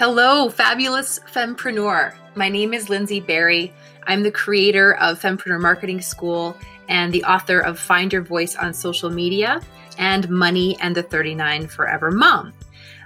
[0.00, 2.14] Hello, fabulous fempreneur.
[2.34, 3.70] My name is Lindsay Barry.
[4.06, 6.56] I'm the creator of Fempreneur Marketing School
[6.88, 9.60] and the author of Find Your Voice on Social Media
[9.98, 12.54] and Money and the 39 Forever Mom.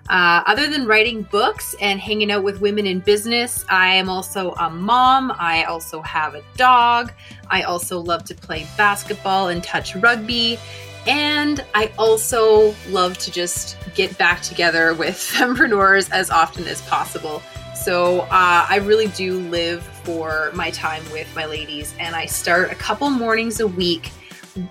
[0.09, 4.53] Uh, other than writing books and hanging out with women in business, I am also
[4.53, 5.33] a mom.
[5.37, 7.11] I also have a dog.
[7.49, 10.61] I also love to play basketball and touch rugby.
[11.07, 17.43] And I also love to just get back together with fempreneurs as often as possible.
[17.75, 22.73] So uh, I really do live for my time with my ladies, and I start
[22.73, 24.11] a couple mornings a week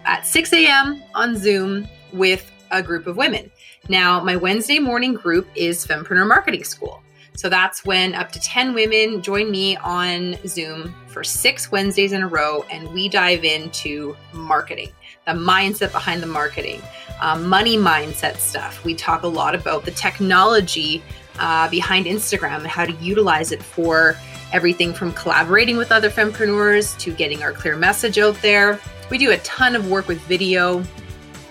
[0.06, 1.04] at 6 a.m.
[1.14, 3.52] on Zoom with a group of women.
[3.90, 7.04] Now, my Wednesday morning group is Fempreneur Marketing School.
[7.36, 12.22] So that's when up to 10 women join me on Zoom for six Wednesdays in
[12.22, 14.92] a row, and we dive into marketing,
[15.26, 16.82] the mindset behind the marketing,
[17.22, 18.84] um, money mindset stuff.
[18.84, 21.04] We talk a lot about the technology
[21.40, 24.18] uh, behind Instagram and how to utilize it for
[24.52, 28.80] everything from collaborating with other fempreneurs to getting our clear message out there.
[29.10, 30.84] We do a ton of work with video.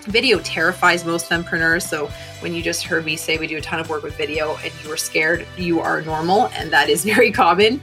[0.03, 2.07] Video terrifies most fempreneurs, so
[2.41, 4.71] when you just heard me say we do a ton of work with video and
[4.83, 7.81] you were scared, you are normal, and that is very common.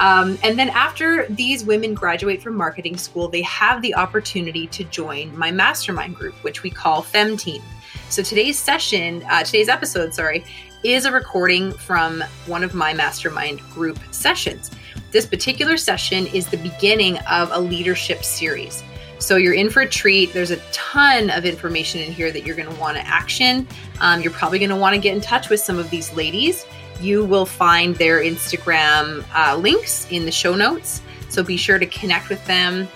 [0.00, 4.84] Um, and then after these women graduate from marketing school, they have the opportunity to
[4.84, 7.62] join my mastermind group, which we call Fem Team.
[8.08, 10.44] So today's session, uh, today's episode, sorry,
[10.82, 14.70] is a recording from one of my mastermind group sessions.
[15.12, 18.82] This particular session is the beginning of a leadership series.
[19.18, 20.32] So you're in for a treat.
[20.32, 23.66] There's a ton of information in here that you're going to want to action.
[24.00, 26.66] Um, you're probably going to want to get in touch with some of these ladies.
[27.00, 31.02] You will find their Instagram uh, links in the show notes.
[31.28, 32.88] So be sure to connect with them.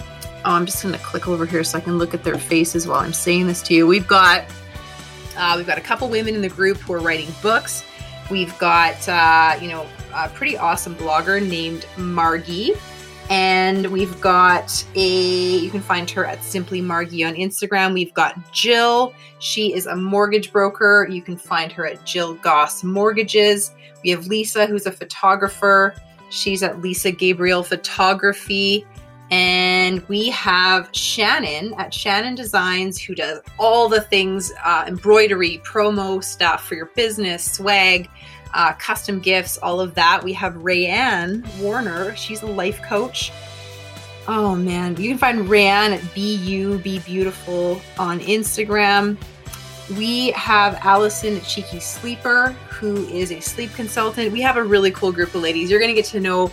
[0.44, 2.86] Oh, I'm just going to click over here so I can look at their faces
[2.86, 3.86] while I'm saying this to you.
[3.86, 4.44] We've got
[5.36, 7.84] uh, we've got a couple women in the group who are writing books.
[8.30, 12.74] We've got uh, you know a pretty awesome blogger named Margie
[13.30, 17.92] and we've got a, you can find her at Simply Margie on Instagram.
[17.92, 19.12] We've got Jill.
[19.38, 21.06] She is a mortgage broker.
[21.10, 23.72] You can find her at Jill Goss Mortgages.
[24.02, 25.94] We have Lisa, who's a photographer.
[26.30, 28.86] She's at Lisa Gabriel Photography.
[29.30, 36.24] And we have Shannon at Shannon Designs, who does all the things uh, embroidery, promo
[36.24, 38.08] stuff for your business, swag
[38.54, 40.22] uh, custom gifts, all of that.
[40.22, 42.14] We have Rayanne Warner.
[42.16, 43.32] She's a life coach.
[44.26, 49.16] Oh man, you can find Rayanne at BU Be Beautiful on Instagram.
[49.96, 54.32] We have Allison Cheeky Sleeper, who is a sleep consultant.
[54.32, 55.70] We have a really cool group of ladies.
[55.70, 56.52] You're going to get to know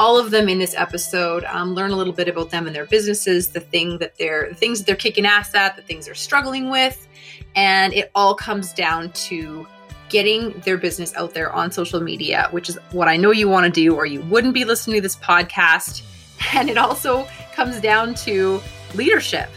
[0.00, 1.44] all of them in this episode.
[1.44, 4.54] Um, learn a little bit about them and their businesses, the thing that they're, the
[4.54, 7.06] things that they're kicking ass at, the things they're struggling with,
[7.54, 9.66] and it all comes down to
[10.12, 13.64] getting their business out there on social media, which is what I know you want
[13.64, 16.02] to do, or you wouldn't be listening to this podcast.
[16.54, 17.24] And it also
[17.54, 18.60] comes down to
[18.94, 19.48] leadership,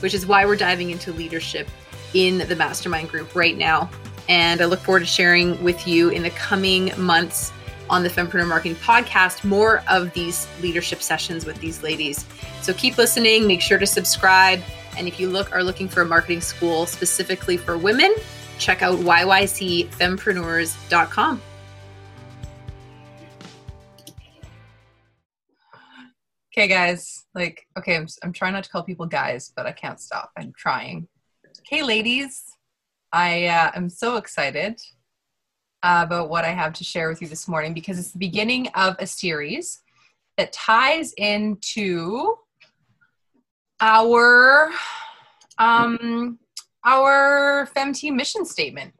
[0.00, 1.66] which is why we're diving into leadership
[2.12, 3.88] in the mastermind group right now.
[4.28, 7.50] And I look forward to sharing with you in the coming months
[7.88, 12.26] on the Fempreneur Marketing Podcast more of these leadership sessions with these ladies.
[12.60, 14.60] So keep listening, make sure to subscribe.
[14.98, 18.14] And if you look are looking for a marketing school specifically for women,
[18.58, 21.40] check out yycfempreneurs.com.
[26.56, 27.26] Okay, guys.
[27.34, 30.30] Like, okay, I'm, I'm trying not to call people guys, but I can't stop.
[30.38, 31.08] I'm trying.
[31.60, 32.42] Okay, ladies.
[33.12, 34.80] I uh, am so excited
[35.82, 38.96] about what I have to share with you this morning because it's the beginning of
[38.98, 39.82] a series
[40.36, 42.36] that ties into
[43.80, 44.70] our
[45.58, 46.38] um,
[46.84, 48.94] our FemTeam mission statement,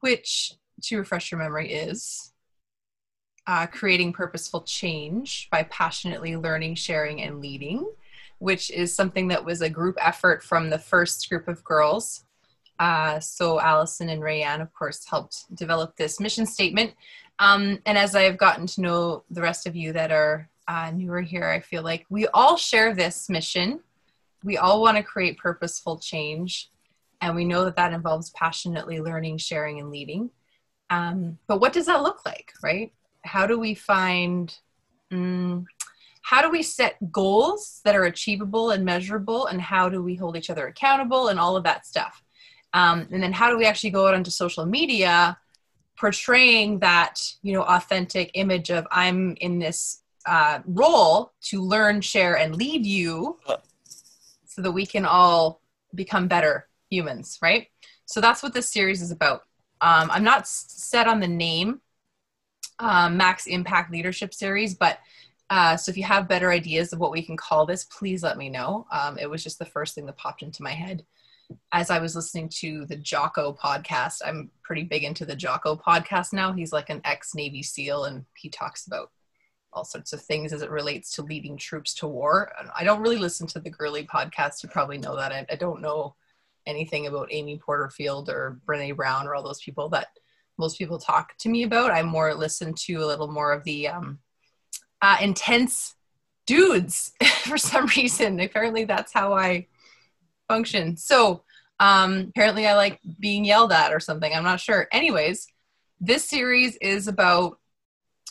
[0.00, 2.32] which, to refresh your memory, is
[3.46, 7.88] uh, creating purposeful change by passionately learning, sharing, and leading,
[8.38, 12.24] which is something that was a group effort from the first group of girls.
[12.78, 16.92] Uh, so Allison and Rayanne, of course, helped develop this mission statement.
[17.38, 21.20] Um, and as I've gotten to know the rest of you that are uh, newer
[21.20, 23.80] here, I feel like we all share this mission
[24.44, 26.70] we all want to create purposeful change
[27.20, 30.30] and we know that that involves passionately learning sharing and leading.
[30.90, 32.92] Um, but what does that look like right?
[33.24, 34.54] How do we find
[35.10, 35.66] um,
[36.22, 40.36] how do we set goals that are achievable and measurable and how do we hold
[40.36, 42.22] each other accountable and all of that stuff?
[42.72, 45.38] Um, and then how do we actually go out onto social media
[45.96, 52.36] portraying that you know authentic image of i'm in this uh, role to learn share
[52.36, 53.38] and lead you
[54.56, 55.60] so that we can all
[55.94, 57.68] become better humans, right?
[58.06, 59.42] So that's what this series is about.
[59.82, 61.82] Um, I'm not set on the name,
[62.78, 64.98] um, Max Impact Leadership Series, but
[65.50, 68.38] uh, so if you have better ideas of what we can call this, please let
[68.38, 68.86] me know.
[68.90, 71.04] Um, it was just the first thing that popped into my head
[71.72, 74.22] as I was listening to the Jocko podcast.
[74.24, 76.54] I'm pretty big into the Jocko podcast now.
[76.54, 79.10] He's like an ex Navy SEAL and he talks about
[79.72, 82.50] all sorts of things as it relates to leading troops to war.
[82.76, 84.62] I don't really listen to the Gurley podcast.
[84.62, 85.32] You probably know that.
[85.32, 86.14] I, I don't know
[86.66, 90.08] anything about Amy Porterfield or Brene Brown or all those people that
[90.58, 91.90] most people talk to me about.
[91.90, 94.18] I more listen to a little more of the um,
[95.02, 95.94] uh, intense
[96.46, 98.40] dudes for some reason.
[98.40, 99.66] Apparently, that's how I
[100.48, 100.96] function.
[100.96, 101.42] So,
[101.78, 104.32] um, apparently, I like being yelled at or something.
[104.32, 104.88] I'm not sure.
[104.92, 105.46] Anyways,
[106.00, 107.58] this series is about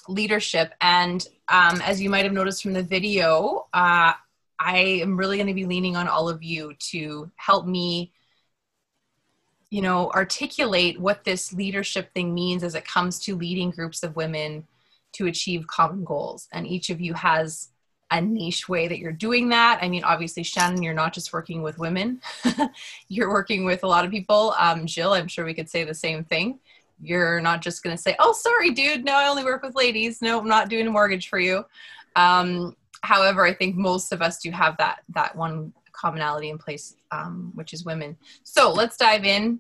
[0.08, 0.74] leadership.
[0.82, 4.14] And um, as you might have noticed from the video, uh,
[4.60, 8.12] I am really going to be leaning on all of you to help me
[9.70, 14.16] you know articulate what this leadership thing means as it comes to leading groups of
[14.16, 14.66] women
[15.14, 16.48] to achieve common goals.
[16.52, 17.70] And each of you has
[18.12, 19.80] a niche way that you're doing that.
[19.82, 22.22] I mean obviously shannon you're not just working with women.
[23.10, 24.54] You're working with a lot of people.
[24.58, 26.60] Um, jill i'm sure we could say the same thing
[27.02, 30.22] you're not just going to say oh sorry dude no i only work with ladies
[30.22, 31.66] no i'm not doing a mortgage for you
[32.16, 36.96] um, however i think most of us do have that that one commonality in place,
[37.12, 38.18] um, which is women.
[38.44, 39.60] So let's dive in.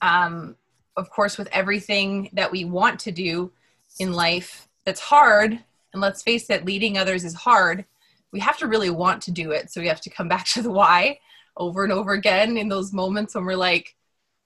[0.00, 0.56] Um,
[0.96, 3.50] of course, with everything that we want to do
[3.98, 5.52] in life that's hard,
[5.92, 7.84] and let's face it, leading others is hard.
[8.32, 9.72] We have to really want to do it.
[9.72, 11.18] So we have to come back to the why
[11.56, 13.94] over and over again in those moments when we're like,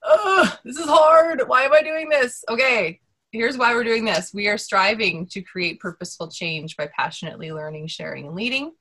[0.02, 1.42] oh, this is hard.
[1.46, 2.44] Why am I doing this?
[2.48, 3.00] Okay,
[3.32, 4.32] here's why we're doing this.
[4.32, 8.72] We are striving to create purposeful change by passionately learning, sharing, and leading.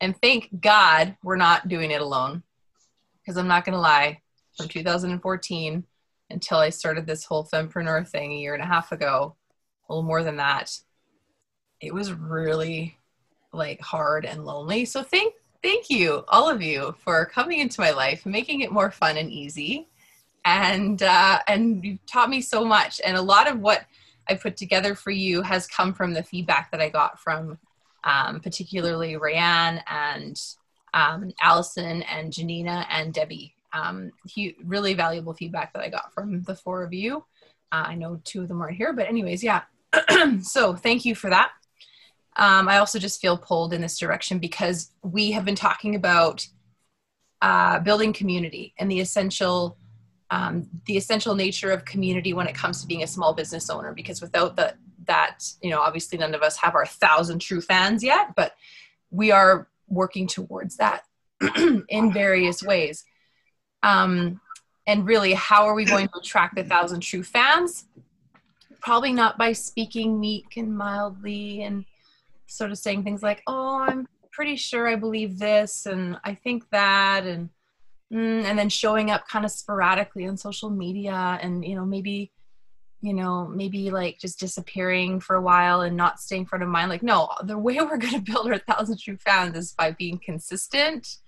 [0.00, 2.42] And thank God we're not doing it alone.
[3.22, 4.20] Because I'm not going to lie,
[4.56, 5.84] from 2014
[6.30, 9.36] until I started this whole fempreneur thing a year and a half ago,
[9.88, 10.76] a little more than that,
[11.80, 12.98] it was really
[13.52, 14.84] like hard and lonely.
[14.84, 18.90] So thank thank you all of you for coming into my life, making it more
[18.90, 19.88] fun and easy.
[20.44, 23.00] And uh, and you've taught me so much.
[23.04, 23.84] And a lot of what
[24.28, 27.58] I put together for you has come from the feedback that I got from
[28.04, 30.40] um, particularly Rayanne and
[30.92, 33.54] um, Allison and Janina and Debbie.
[33.72, 37.24] Um, he, really valuable feedback that I got from the four of you.
[37.72, 39.62] Uh, I know two of them aren't here, but anyways, yeah.
[40.42, 41.50] so thank you for that.
[42.36, 46.46] Um, I also just feel pulled in this direction because we have been talking about
[47.42, 49.76] uh, building community and the essential
[50.34, 53.92] um, the essential nature of community when it comes to being a small business owner
[53.92, 54.74] because without the
[55.06, 58.54] that you know obviously none of us have our thousand true fans yet but
[59.10, 61.04] we are working towards that
[61.88, 63.04] in various ways.
[63.82, 64.40] Um,
[64.86, 67.86] and really how are we going to attract the thousand true fans?
[68.80, 71.84] Probably not by speaking meek and mildly and
[72.46, 76.62] sort of saying things like oh i'm pretty sure i believe this and i think
[76.70, 77.48] that and
[78.12, 82.30] Mm, and then showing up kind of sporadically on social media and you know maybe
[83.04, 86.88] you know, maybe like just disappearing for a while and not staying front of mind.
[86.88, 90.18] Like, no, the way we're going to build our thousand true fans is by being
[90.18, 91.18] consistent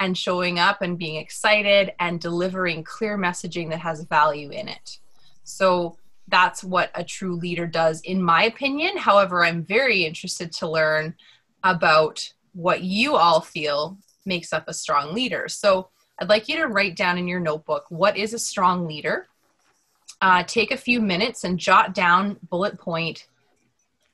[0.00, 4.98] and showing up and being excited and delivering clear messaging that has value in it.
[5.44, 5.98] So
[6.28, 8.96] that's what a true leader does, in my opinion.
[8.96, 11.14] However, I'm very interested to learn
[11.62, 15.46] about what you all feel makes up a strong leader.
[15.48, 19.28] So I'd like you to write down in your notebook what is a strong leader
[20.20, 23.26] uh, take a few minutes and jot down bullet point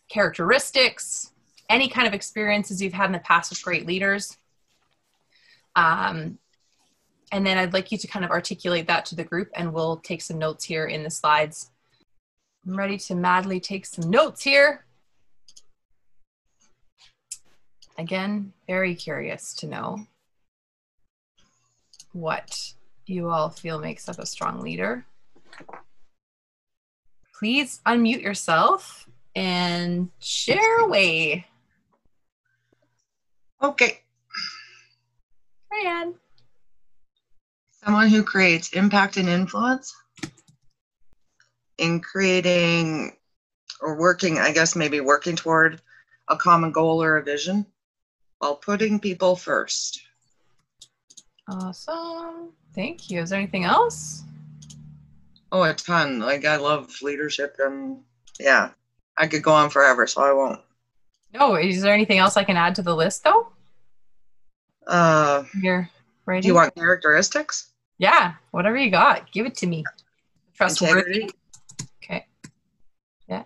[0.09, 1.33] characteristics,
[1.71, 4.37] any kind of experiences you've had in the past with great leaders.
[5.77, 6.39] Um,
[7.33, 9.97] and then I'd like you to kind of articulate that to the group, and we'll
[9.97, 11.71] take some notes here in the slides.
[12.67, 14.85] I'm ready to madly take some notes here.
[17.97, 20.07] Again, very curious to know
[22.15, 22.73] what
[23.07, 25.05] you all feel makes up a strong leader
[27.45, 29.07] please unmute yourself
[29.37, 31.47] and share away.
[33.63, 34.01] Okay.
[35.73, 36.15] Rayanne.
[37.85, 39.95] Someone who creates impact and influence
[41.77, 43.15] in creating
[43.81, 45.83] or working, I guess maybe working toward
[46.29, 47.67] a common goal or a vision
[48.39, 50.01] while putting people first.
[51.49, 52.51] Awesome.
[52.75, 53.21] Thank you.
[53.21, 54.23] Is there anything else?
[55.53, 56.19] Oh, a ton.
[56.19, 57.99] Like I love leadership and
[58.41, 58.71] yeah,
[59.17, 60.61] I could go on forever, so I won't.
[61.33, 63.49] No, is there anything else I can add to the list though?
[64.87, 65.91] Uh, Here,
[66.27, 66.43] right.
[66.43, 67.71] Do you want characteristics?
[67.99, 69.85] Yeah, whatever you got, give it to me.
[70.55, 71.31] Trustworthy.
[72.03, 72.27] Okay.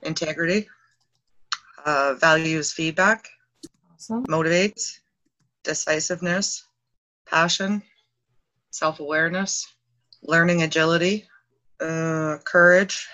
[0.02, 0.68] integrity,
[1.84, 3.28] uh, values feedback,
[3.94, 4.24] Awesome.
[4.26, 4.98] motivates,
[5.62, 6.64] decisiveness,
[7.28, 7.82] passion,
[8.70, 9.66] self awareness,
[10.22, 11.26] learning agility,
[11.80, 13.06] uh, courage,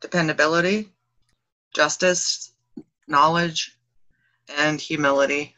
[0.00, 0.90] dependability,
[1.74, 2.52] justice,
[3.08, 3.76] knowledge,
[4.58, 5.54] and humility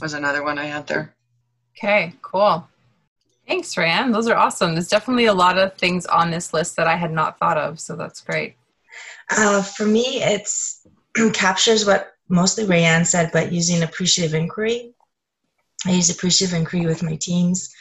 [0.00, 1.14] was another one I had there.
[1.76, 2.66] Okay, cool.
[3.46, 4.12] Thanks, Rayanne.
[4.12, 4.74] Those are awesome.
[4.74, 7.80] There's definitely a lot of things on this list that I had not thought of,
[7.80, 8.56] so that's great.
[9.30, 10.86] Uh, for me, it's
[11.32, 14.94] captures what mostly Rayanne said, but using appreciative inquiry.
[15.86, 17.74] I use appreciative inquiry with my teams,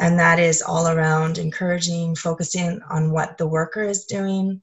[0.00, 4.60] and that is all around encouraging, focusing on what the worker is doing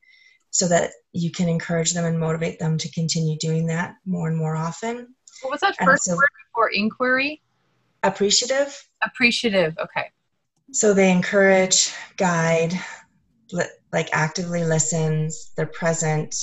[0.51, 4.37] so that you can encourage them and motivate them to continue doing that more and
[4.37, 5.15] more often.
[5.41, 7.41] What was that And first so- word before inquiry?
[8.03, 9.77] Appreciative, Appreciative.
[9.77, 10.11] Okay.
[10.71, 12.73] so they encourage, guide,
[13.51, 16.35] li- like actively listens, they're present,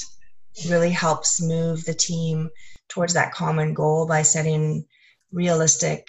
[0.68, 2.50] really helps move the team
[2.88, 4.84] towards that common goal by setting
[5.32, 6.06] realistic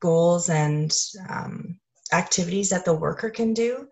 [0.00, 0.92] goals and
[1.28, 1.78] um,
[2.12, 3.86] activities that the worker can do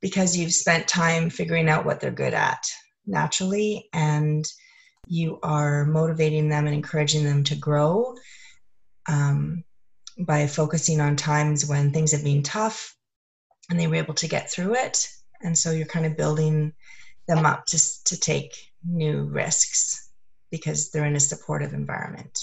[0.00, 2.64] because you've spent time figuring out what they're good at
[3.06, 4.44] naturally and
[5.06, 8.14] you are motivating them and encouraging them to grow
[9.08, 9.64] um,
[10.18, 12.96] by focusing on times when things have been tough
[13.70, 15.08] and they were able to get through it.
[15.40, 16.72] And so you're kind of building
[17.26, 18.52] them up just to take
[18.84, 20.10] new risks
[20.50, 22.38] because they're in a supportive environment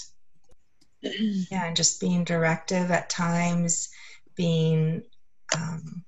[1.02, 3.88] yeah and just being directive at times
[4.36, 5.02] being
[5.56, 6.04] um,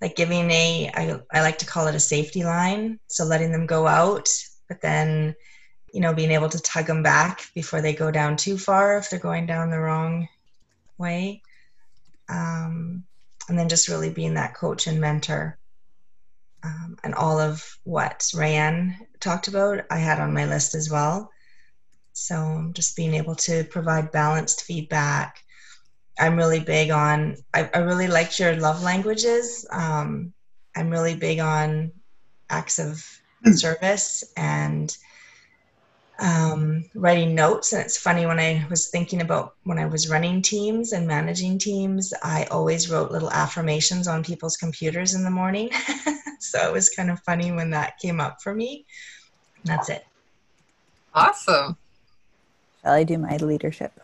[0.00, 2.98] like giving a I, I like to call it a safety line.
[3.08, 4.28] So letting them go out
[4.68, 5.34] but then
[5.92, 9.10] you know being able to tug them back before they go down too far if
[9.10, 10.28] they're going down the wrong
[10.98, 11.42] way.
[12.28, 13.04] Um,
[13.48, 15.58] and then just really being that coach and mentor.
[16.62, 21.30] Um, and all of what Rayanne talked about I had on my list as well
[22.20, 25.40] so just being able to provide balanced feedback
[26.20, 27.36] I'm really big on.
[27.54, 29.66] I, I really liked your love languages.
[29.72, 30.32] Um,
[30.76, 31.92] I'm really big on
[32.50, 33.04] acts of
[33.54, 34.94] service and
[36.20, 37.72] um, writing notes.
[37.72, 41.58] And it's funny when I was thinking about when I was running teams and managing
[41.58, 45.70] teams, I always wrote little affirmations on people's computers in the morning.
[46.40, 48.84] so it was kind of funny when that came up for me.
[49.64, 50.04] That's it.
[51.14, 51.78] Awesome.
[52.82, 54.00] Shall I do my leadership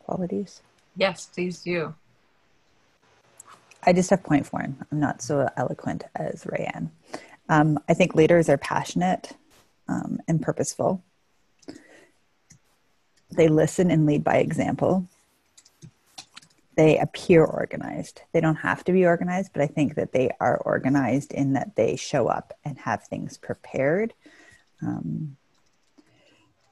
[0.00, 0.62] qualities?
[0.96, 1.94] Yes, please do.
[3.84, 4.78] I just have point form.
[4.90, 6.90] I'm not so eloquent as Rayanne.
[7.48, 9.32] Um, I think leaders are passionate
[9.88, 11.02] um, and purposeful.
[13.30, 15.08] They listen and lead by example.
[16.76, 18.22] They appear organized.
[18.32, 21.76] They don't have to be organized, but I think that they are organized in that
[21.76, 24.14] they show up and have things prepared.
[24.80, 25.36] Um,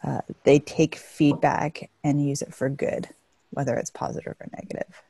[0.03, 3.09] uh, they take feedback and use it for good,
[3.51, 5.03] whether it's positive or negative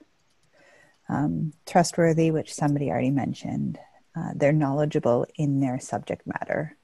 [1.11, 3.79] um, trustworthy, which somebody already mentioned.
[4.17, 6.77] Uh, they're knowledgeable in their subject matter.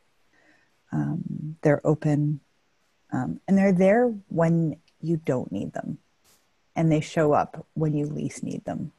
[0.93, 2.41] Um, they're open,
[3.13, 5.99] um, and they're there when you don't need them,
[6.75, 8.93] and they show up when you least need them,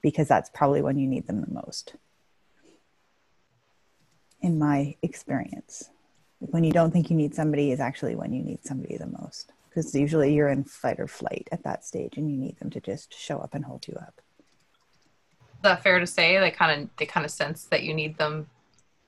[0.00, 1.94] because that's probably when you need them the most.
[4.40, 5.90] In my experience,
[6.40, 9.52] when you don't think you need somebody is actually when you need somebody the most,
[9.68, 12.80] because usually you're in fight or flight at that stage, and you need them to
[12.80, 14.20] just show up and hold you up.
[15.56, 16.38] Is that fair to say?
[16.38, 18.46] They kind of they kind of sense that you need them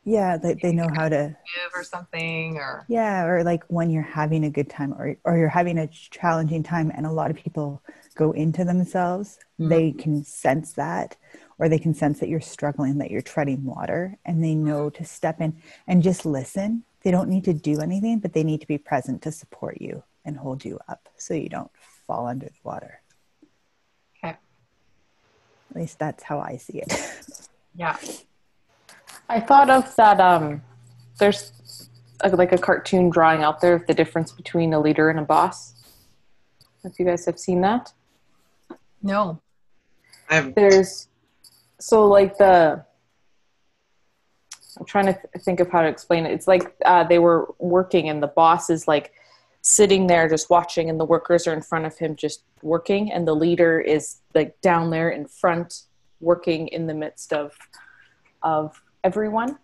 [0.04, 4.02] Yeah, they, they know how to give or something or Yeah, or like when you're
[4.02, 7.36] having a good time or or you're having a challenging time and a lot of
[7.36, 7.82] people
[8.16, 9.68] go into themselves, Mhm.
[9.68, 11.16] they can sense that
[11.58, 15.04] or they can sense that you're struggling, that you're treading water and they know to
[15.04, 16.84] step in and just listen.
[17.02, 20.02] They don't need to do anything, but they need to be present to support you
[20.24, 21.70] and hold you up so you don't
[22.06, 23.00] fall under the water.
[24.18, 24.36] Okay.
[25.70, 26.92] At least that's how I see it.
[27.74, 27.96] yeah.
[29.28, 30.20] I thought of that.
[30.20, 30.62] Um,
[31.18, 31.52] there's
[32.20, 35.22] a, like a cartoon drawing out there of the difference between a leader and a
[35.22, 35.74] boss.
[36.84, 37.92] If you guys have seen that,
[39.02, 39.40] No.
[40.28, 41.08] I've there's
[41.78, 42.84] so like the.
[44.80, 46.32] I'm trying to th- think of how to explain it.
[46.32, 49.12] It's like uh, they were working, and the boss is like
[49.60, 53.28] sitting there just watching, and the workers are in front of him just working, and
[53.28, 55.82] the leader is like down there in front
[56.20, 57.52] working in the midst of
[58.42, 59.58] of everyone.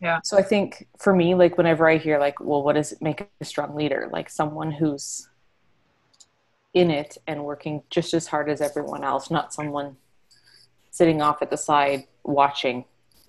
[0.00, 0.20] Yeah.
[0.22, 3.28] So I think for me, like whenever I hear like, well, what does it make
[3.40, 4.08] a strong leader?
[4.12, 5.28] Like someone who's
[6.74, 9.96] in it and working just as hard as everyone else, not someone
[10.90, 12.84] sitting off at the side watching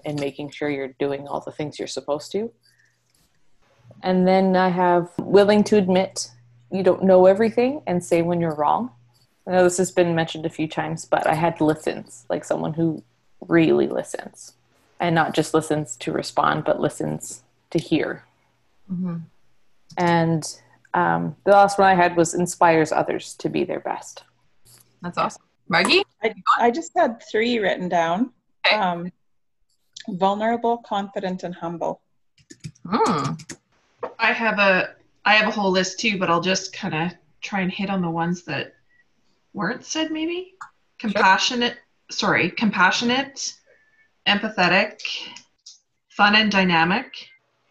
[0.06, 2.52] and making sure you're doing all the things you're supposed to.
[4.02, 6.32] And then I have willing to admit
[6.72, 8.92] you don't know everything and say when you're wrong.
[9.48, 12.74] I know this has been mentioned a few times, but I had listens, like someone
[12.74, 13.04] who
[13.48, 14.54] really listens
[15.00, 18.24] and not just listens to respond, but listens to hear.
[18.92, 19.18] Mm-hmm.
[19.98, 20.56] And
[20.94, 24.24] um, the last one I had was inspires others to be their best.
[25.02, 25.44] That's awesome.
[25.68, 26.04] Margie?
[26.24, 28.32] I, I just had three written down
[28.66, 28.76] Okay.
[28.78, 29.12] um,
[30.08, 32.02] vulnerable, confident, and humble.
[32.88, 33.34] Hmm.
[34.20, 34.96] I have a
[35.26, 38.02] I have a whole list too, but I'll just kind of try and hit on
[38.02, 38.74] the ones that
[39.54, 40.54] weren't said maybe.
[41.00, 41.78] Compassionate,
[42.12, 43.54] sorry, compassionate,
[44.28, 45.00] empathetic,
[46.10, 47.14] fun and dynamic.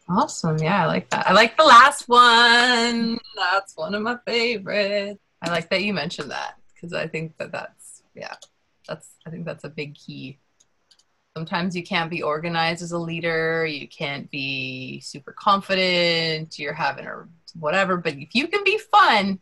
[0.09, 0.59] Awesome.
[0.59, 1.29] Yeah, I like that.
[1.29, 3.19] I like the last one.
[3.37, 5.21] That's one of my favorites.
[5.41, 8.35] I like that you mentioned that because I think that that's, yeah,
[8.87, 10.39] that's, I think that's a big key.
[11.37, 13.65] Sometimes you can't be organized as a leader.
[13.65, 16.59] You can't be super confident.
[16.59, 17.25] You're having a
[17.59, 19.41] whatever, but if you can be fun,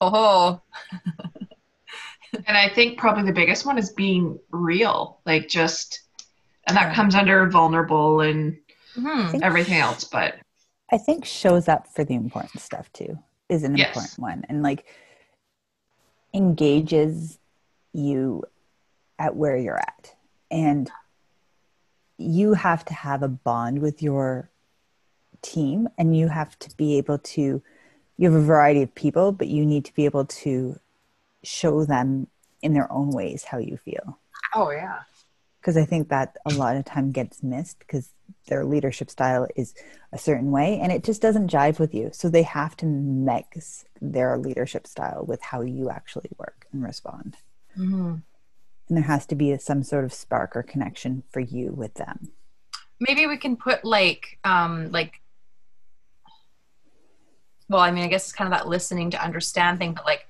[0.00, 0.60] oh,
[2.46, 6.00] And I think probably the biggest one is being real, like just,
[6.66, 8.56] and that comes under vulnerable and
[8.94, 10.04] hmm everything else.
[10.04, 10.36] But
[10.92, 13.96] I think shows up for the important stuff too is an Yes.
[13.96, 14.86] important one and like
[16.32, 17.38] engages
[17.92, 18.44] you
[19.18, 20.14] at where you're at.
[20.50, 20.90] And
[22.20, 24.50] you have to have a bond with your
[25.42, 27.62] team and you have to be able to
[28.16, 30.78] you have a variety of people, but you need to be able to
[31.42, 32.26] show them
[32.60, 34.18] in their own ways how you feel
[34.54, 35.00] oh yeah.
[35.60, 38.10] because I think that a lot of time gets missed because
[38.48, 39.74] their leadership style is
[40.12, 42.10] a certain way and it just doesn't jive with you.
[42.12, 47.36] So they have to mix their leadership style with how you actually work and respond.
[47.74, 48.16] hmm
[48.90, 52.32] And there has to be some sort of spark or connection for you with them.
[52.98, 55.20] maybe we can put like um like
[57.68, 60.26] well i mean i guess it's kind of that listening to understand thing but like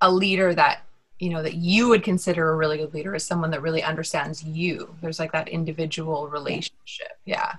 [0.00, 0.82] a leader that
[1.18, 4.42] you know that you would consider a really good leader is someone that really understands
[4.42, 4.94] you.
[5.00, 7.12] There's like that individual relationship.
[7.24, 7.52] Yeah.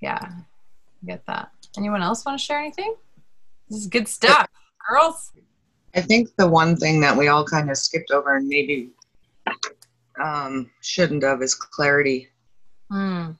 [0.00, 0.18] Yeah.
[0.20, 1.50] I get that.
[1.78, 2.94] Anyone else want to share anything?
[3.70, 4.48] This is good stuff
[4.88, 5.32] girls
[5.94, 8.90] I think the one thing that we all kind of skipped over and maybe
[10.22, 12.28] um, shouldn't have is clarity.
[12.90, 13.32] Hmm.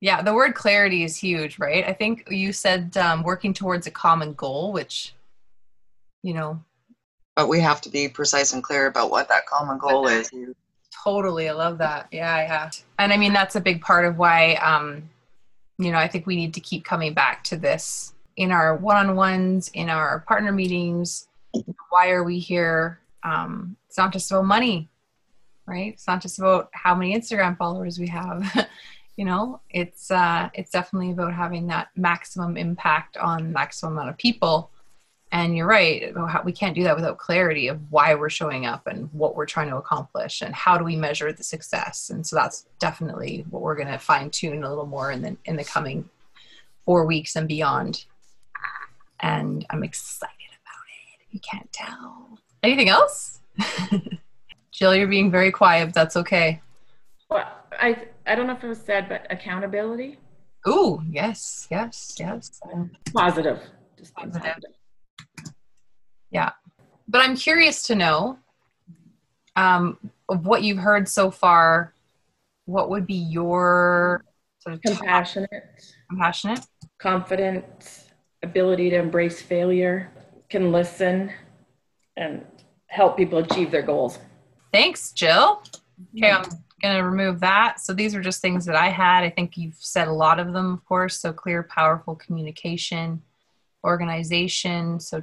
[0.00, 1.86] Yeah, the word clarity is huge, right?
[1.86, 5.14] I think you said um, working towards a common goal, which,
[6.22, 6.62] you know,
[7.36, 10.30] But we have to be precise and clear about what that common goal is.
[11.04, 11.50] totally.
[11.50, 12.08] I love that.
[12.12, 12.70] Yeah, yeah.
[12.98, 15.02] And I mean, that's a big part of why, um,
[15.78, 18.96] you know, I think we need to keep coming back to this in our one
[18.96, 21.28] on ones, in our partner meetings.
[21.88, 23.00] Why are we here?
[23.22, 24.88] Um, it's not just about money,
[25.66, 25.92] right?
[25.92, 28.68] It's not just about how many Instagram followers we have.
[29.16, 34.18] you know, it's uh, it's definitely about having that maximum impact on maximum amount of
[34.18, 34.70] people.
[35.32, 36.12] And you're right,
[36.44, 39.68] we can't do that without clarity of why we're showing up and what we're trying
[39.68, 42.10] to accomplish and how do we measure the success.
[42.10, 45.36] And so that's definitely what we're going to fine tune a little more in the
[45.44, 46.08] in the coming
[46.84, 48.06] four weeks and beyond.
[49.20, 50.39] And I'm excited
[51.30, 52.38] you can't tell.
[52.62, 53.40] Anything else?
[54.72, 56.60] Jill, you're being very quiet, but that's okay.
[57.28, 60.18] Well, I I don't know if it was said, but accountability,
[60.68, 62.60] Ooh, yes, yes, yes.
[63.14, 63.60] positive,
[63.98, 64.54] just being Positive.
[64.54, 64.70] positive.
[67.10, 68.38] But I'm curious to know
[69.56, 71.92] um, of what you've heard so far.
[72.66, 74.24] What would be your
[74.60, 75.50] sort of top- compassionate,
[76.08, 76.60] compassionate?
[76.98, 78.04] confident,
[78.44, 80.12] ability to embrace failure,
[80.50, 81.32] can listen,
[82.16, 82.44] and
[82.86, 84.18] help people achieve their goals.
[84.72, 85.62] Thanks, Jill.
[86.16, 86.42] Okay, I'm
[86.82, 87.80] going to remove that.
[87.80, 89.22] So these are just things that I had.
[89.22, 91.18] I think you've said a lot of them, of course.
[91.18, 93.22] So clear, powerful communication,
[93.84, 95.00] organization.
[95.00, 95.22] So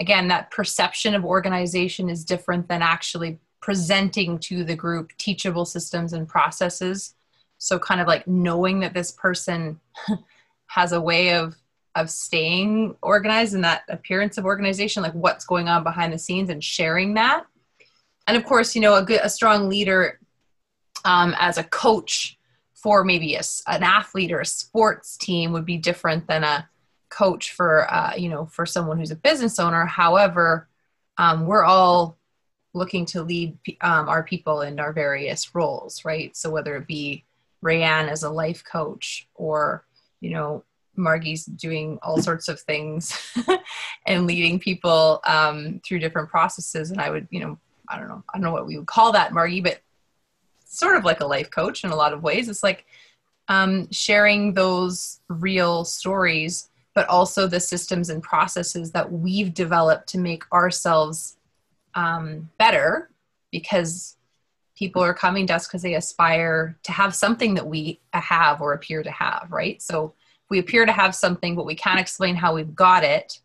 [0.00, 6.12] again, that perception of organization is different than actually presenting to the group teachable systems
[6.12, 7.14] and processes.
[7.58, 9.80] So kind of like knowing that this person
[10.66, 11.56] has a way of
[11.94, 16.50] of staying organized and that appearance of organization, like what's going on behind the scenes
[16.50, 17.44] and sharing that.
[18.26, 20.20] And of course you know a good a strong leader
[21.04, 22.38] um, as a coach
[22.74, 26.68] for maybe a an athlete or a sports team would be different than a
[27.10, 29.84] coach for uh, you know for someone who's a business owner.
[29.84, 30.68] However
[31.18, 32.16] um, we're all
[32.74, 36.34] looking to lead um, our people in our various roles right?
[36.36, 37.24] So whether it be
[37.62, 39.84] rayanne as a life coach or
[40.20, 40.64] you know
[40.96, 43.34] margie's doing all sorts of things
[44.06, 47.58] and leading people um, through different processes and i would you know
[47.92, 48.24] I don't know.
[48.30, 49.80] I don't know what we would call that, Margie, but
[50.64, 52.48] sort of like a life coach in a lot of ways.
[52.48, 52.86] It's like
[53.48, 60.18] um, sharing those real stories, but also the systems and processes that we've developed to
[60.18, 61.36] make ourselves
[61.94, 63.10] um, better
[63.50, 64.16] because
[64.74, 68.72] people are coming to us because they aspire to have something that we have or
[68.72, 69.82] appear to have, right?
[69.82, 70.14] So
[70.52, 73.40] we appear to have something, but we can't explain how we've got it,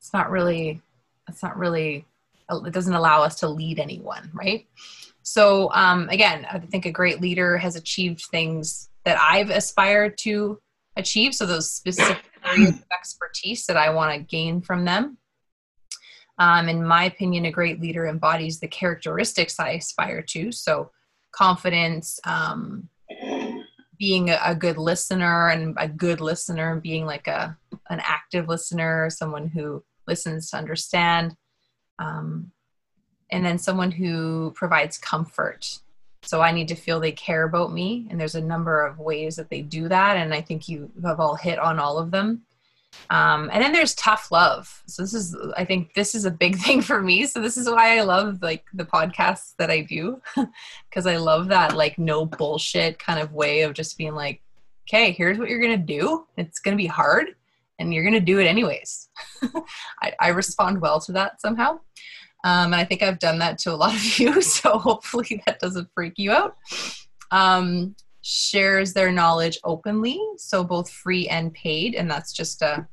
[0.00, 0.80] it's not really,
[1.28, 2.06] it's not really,
[2.50, 4.66] it doesn't allow us to lead anyone, right?
[5.22, 10.58] So um, again, I think a great leader has achieved things that I've aspired to
[10.96, 11.34] achieve.
[11.34, 15.18] So those specific areas of expertise that I want to gain from them.
[16.38, 20.52] Um, in my opinion, a great leader embodies the characteristics I aspire to.
[20.52, 20.90] So
[21.32, 22.88] confidence, um,
[24.02, 27.56] being a, good listener and a good listener, being like a
[27.88, 31.36] an active listener, someone who listens to understand.
[32.00, 32.50] Um,
[33.30, 35.78] and then someone who provides comfort.
[36.22, 38.08] So I need to feel they care about me.
[38.10, 40.16] And there's a number of ways that they do that.
[40.16, 42.42] And I think you have all hit on all of them.
[43.10, 44.82] Um, and then there's tough love.
[44.86, 47.26] So this is, I think this is a big thing for me.
[47.26, 50.20] So this is why I love like the podcasts that I do,
[50.88, 54.40] because I love that like no bullshit kind of way of just being like,
[54.88, 56.26] okay, here's what you're gonna do.
[56.36, 57.34] It's gonna be hard,
[57.78, 59.08] and you're gonna do it anyways.
[60.02, 61.80] I, I respond well to that somehow.
[62.44, 65.60] Um, and I think I've done that to a lot of you, so hopefully that
[65.60, 66.56] doesn't freak you out.
[67.30, 72.86] Um, shares their knowledge openly, so both free and paid, and that's just a,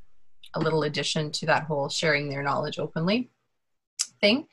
[0.55, 3.29] a little addition to that whole sharing their knowledge openly
[4.19, 4.47] thing.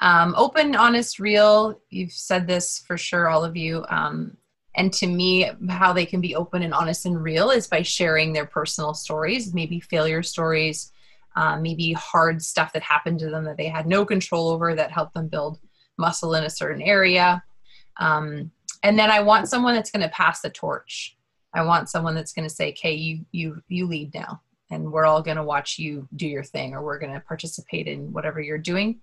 [0.00, 1.80] Um, open, honest, real.
[1.90, 3.84] You've said this for sure, all of you.
[3.88, 4.36] Um,
[4.74, 8.32] and to me, how they can be open and honest and real is by sharing
[8.32, 10.92] their personal stories, maybe failure stories,
[11.36, 14.90] um, maybe hard stuff that happened to them that they had no control over that
[14.90, 15.60] helped them build
[15.98, 17.42] muscle in a certain area.
[17.98, 18.50] Um,
[18.82, 21.16] and then I want someone that's going to pass the torch.
[21.54, 24.40] I want someone that's going to say, "Okay, you you you lead now,
[24.70, 27.86] and we're all going to watch you do your thing, or we're going to participate
[27.86, 29.00] in whatever you're doing."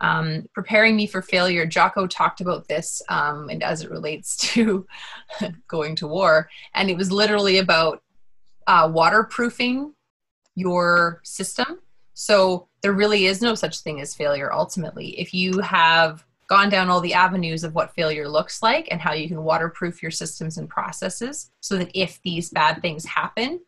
[0.00, 1.66] Um, preparing me for failure.
[1.66, 4.86] Jocko talked about this, um, and as it relates to
[5.68, 8.02] going to war, and it was literally about
[8.66, 9.94] uh, waterproofing
[10.54, 11.80] your system.
[12.14, 15.18] So there really is no such thing as failure ultimately.
[15.18, 19.12] If you have gone down all the avenues of what failure looks like and how
[19.12, 23.60] you can waterproof your systems and processes so that if these bad things happen,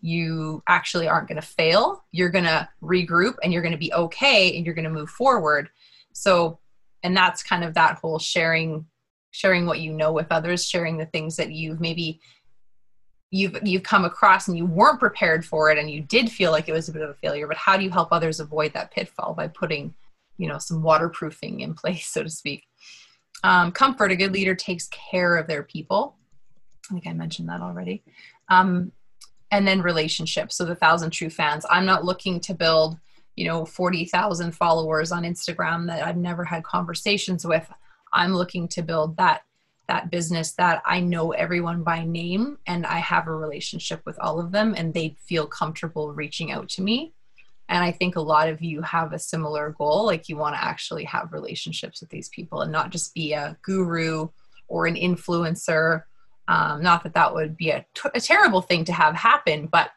[0.00, 2.04] you actually aren't going to fail.
[2.12, 5.10] You're going to regroup and you're going to be okay and you're going to move
[5.10, 5.68] forward.
[6.12, 6.58] So,
[7.02, 8.86] and that's kind of that whole sharing
[9.32, 12.20] sharing what you know with others, sharing the things that you've maybe
[13.30, 16.68] you've you've come across and you weren't prepared for it and you did feel like
[16.68, 18.90] it was a bit of a failure but how do you help others avoid that
[18.90, 19.94] pitfall by putting
[20.40, 22.64] you know some waterproofing in place so to speak.
[23.42, 26.16] Um, comfort a good leader takes care of their people.
[26.90, 28.02] I think i mentioned that already.
[28.48, 28.92] Um,
[29.52, 30.56] and then relationships.
[30.56, 31.64] So the thousand true fans.
[31.70, 32.98] I'm not looking to build
[33.36, 37.70] you know 40000 followers on instagram that i've never had conversations with.
[38.12, 39.42] I'm looking to build that
[39.90, 44.38] that business that I know everyone by name and I have a relationship with all
[44.38, 47.12] of them and they feel comfortable reaching out to me.
[47.70, 50.04] And I think a lot of you have a similar goal.
[50.04, 53.56] Like you want to actually have relationships with these people and not just be a
[53.62, 54.28] guru
[54.66, 56.02] or an influencer.
[56.48, 59.90] Um, not that that would be a, t- a terrible thing to have happen, but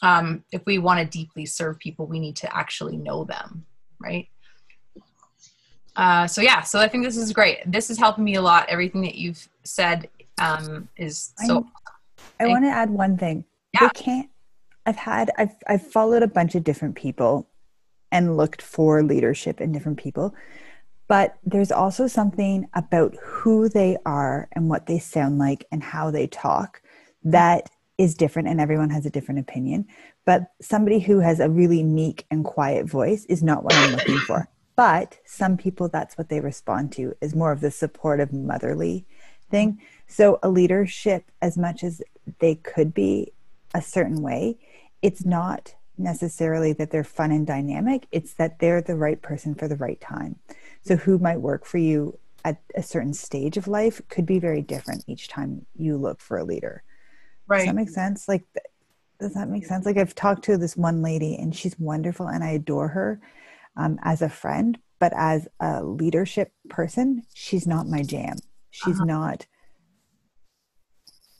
[0.00, 3.66] um, if we want to deeply serve people, we need to actually know them,
[4.00, 4.28] right?
[5.96, 7.58] Uh, so yeah, so I think this is great.
[7.66, 8.68] This is helping me a lot.
[8.68, 11.66] Everything that you've said um, is so.
[12.40, 13.44] I, I want to add one thing.
[13.74, 13.88] Yeah.
[13.88, 14.30] They can't.
[14.86, 17.48] I've had I've I've followed a bunch of different people,
[18.10, 20.34] and looked for leadership in different people,
[21.08, 26.10] but there's also something about who they are and what they sound like and how
[26.10, 26.82] they talk
[27.24, 29.86] that is different, and everyone has a different opinion.
[30.24, 34.18] But somebody who has a really meek and quiet voice is not what I'm looking
[34.18, 34.48] for.
[34.76, 39.06] But some people, that's what they respond to is more of the supportive motherly
[39.50, 39.80] thing.
[40.06, 42.02] So a leadership, as much as
[42.38, 43.32] they could be
[43.74, 44.58] a certain way,
[45.02, 48.06] it's not necessarily that they're fun and dynamic.
[48.10, 50.36] It's that they're the right person for the right time.
[50.82, 54.62] So who might work for you at a certain stage of life could be very
[54.62, 56.82] different each time you look for a leader.
[57.46, 57.58] Right.
[57.58, 58.28] Does that make sense?
[58.28, 58.44] Like,
[59.20, 59.86] does that make sense?
[59.86, 63.20] Like I've talked to this one lady and she's wonderful and I adore her
[63.76, 68.36] um, as a friend, but as a leadership person, she's not my jam.
[68.70, 69.04] She's uh-huh.
[69.04, 69.46] not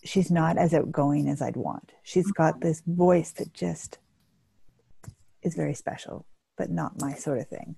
[0.04, 1.92] she's not as outgoing as I'd want.
[2.02, 2.52] She's uh-huh.
[2.52, 3.98] got this voice that just
[5.42, 7.76] is very special, but not my sort of thing.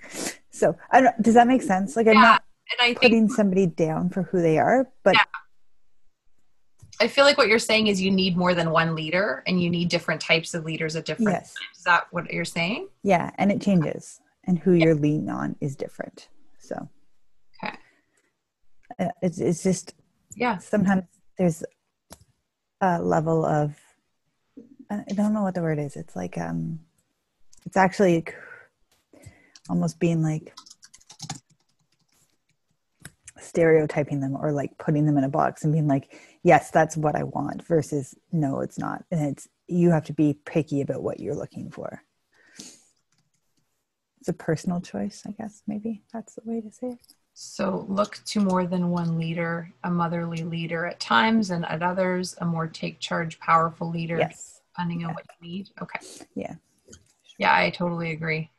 [0.51, 1.97] So I don't does that make sense?
[1.97, 2.21] Like I'm yeah.
[2.23, 5.23] not and I think putting somebody down for who they are, but Yeah.
[7.01, 9.69] I feel like what you're saying is you need more than one leader and you
[9.69, 11.55] need different types of leaders at different Yes.
[11.55, 11.79] times.
[11.79, 12.89] Is that what you're saying?
[13.03, 16.29] yeah, and it changes, and who you're leaning on is different.
[16.59, 16.89] So
[17.63, 17.77] Okay.
[18.99, 19.95] uh, it's it's just
[20.37, 20.59] Yeah.
[20.59, 21.05] sometimes
[21.37, 21.65] there's
[22.85, 23.75] a level of
[24.91, 25.97] I don't know what the word is.
[25.97, 26.81] It's like um,
[27.65, 28.25] it's actually
[29.69, 30.55] almost being like
[33.41, 37.17] stereotyping them or like putting them in a box and being like, yes, that's what
[37.17, 39.05] I want versus no, it's not.
[39.11, 42.03] And it's you have to be picky about what you're looking for.
[44.21, 45.63] It's a personal choice, I guess.
[45.67, 47.15] Maybe that's the way to say it.
[47.45, 52.37] So look to more than one leader, a motherly leader at times, and at others,
[52.41, 54.61] a more take charge, powerful leader, Yes.
[54.73, 55.71] depending on what you need.
[55.83, 55.99] Okay.
[56.37, 56.55] Yeah.
[57.39, 58.51] Yeah, I totally agree.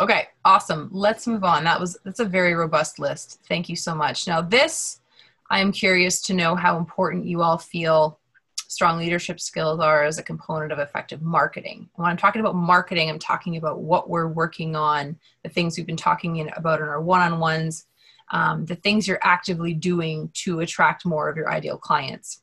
[0.00, 0.88] Okay, awesome.
[0.92, 1.62] Let's move on.
[1.64, 3.40] That was that's a very robust list.
[3.48, 4.26] Thank you so much.
[4.26, 5.00] Now this
[5.48, 8.18] I am curious to know how important you all feel
[8.66, 11.88] strong leadership skills are as a component of effective marketing.
[11.94, 15.86] When I'm talking about marketing, I'm talking about what we're working on, the things we've
[15.86, 17.86] been talking in, about in our one-on-ones,
[18.30, 22.42] um, the things you're actively doing to attract more of your ideal clients.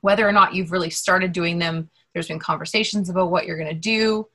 [0.00, 3.68] Whether or not you've really started doing them, there's been conversations about what you're going
[3.68, 4.28] to do.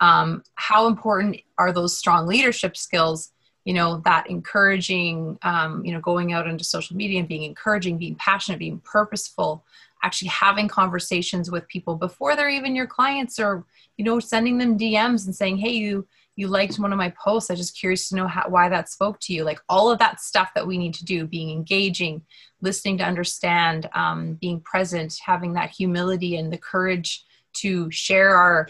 [0.00, 3.32] Um, how important are those strong leadership skills?
[3.64, 7.98] You know, that encouraging, um, you know, going out into social media and being encouraging,
[7.98, 9.64] being passionate, being purposeful,
[10.02, 13.64] actually having conversations with people before they're even your clients or,
[13.96, 17.50] you know, sending them DMs and saying, hey, you, you liked one of my posts.
[17.50, 19.42] I'm just curious to know how, why that spoke to you.
[19.42, 22.22] Like all of that stuff that we need to do, being engaging,
[22.60, 28.68] listening to understand, um, being present, having that humility and the courage to share our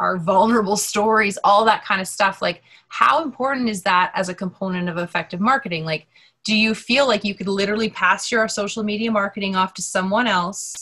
[0.00, 2.40] our vulnerable stories, all that kind of stuff.
[2.40, 5.84] Like, how important is that as a component of effective marketing?
[5.84, 6.06] Like,
[6.42, 10.26] do you feel like you could literally pass your social media marketing off to someone
[10.26, 10.74] else,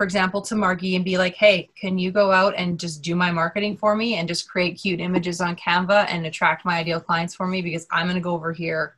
[0.00, 3.14] for example, to Margie, and be like, hey, can you go out and just do
[3.14, 7.00] my marketing for me and just create cute images on Canva and attract my ideal
[7.00, 7.60] clients for me?
[7.60, 8.96] Because I'm going to go over here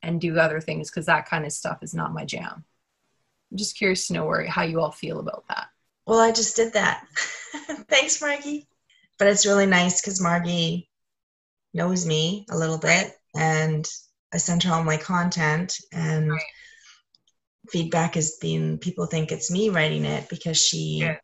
[0.00, 2.62] and do other things because that kind of stuff is not my jam.
[3.50, 5.66] I'm just curious to know where how you all feel about that.
[6.06, 7.04] Well, I just did that.
[7.88, 8.68] Thanks, Margie.
[9.18, 10.88] But it's really nice because Margie
[11.72, 13.90] knows me a little bit and
[14.32, 16.42] I sent her all my content and Right.
[17.70, 21.16] Feedback has been people think it's me writing it because she Yeah.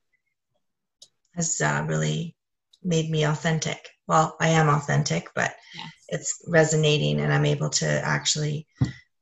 [1.37, 2.37] has uh, really
[2.83, 3.89] made me authentic.
[4.07, 5.93] Well, I am authentic, but Yes.
[6.09, 8.67] it's resonating and I'm able to actually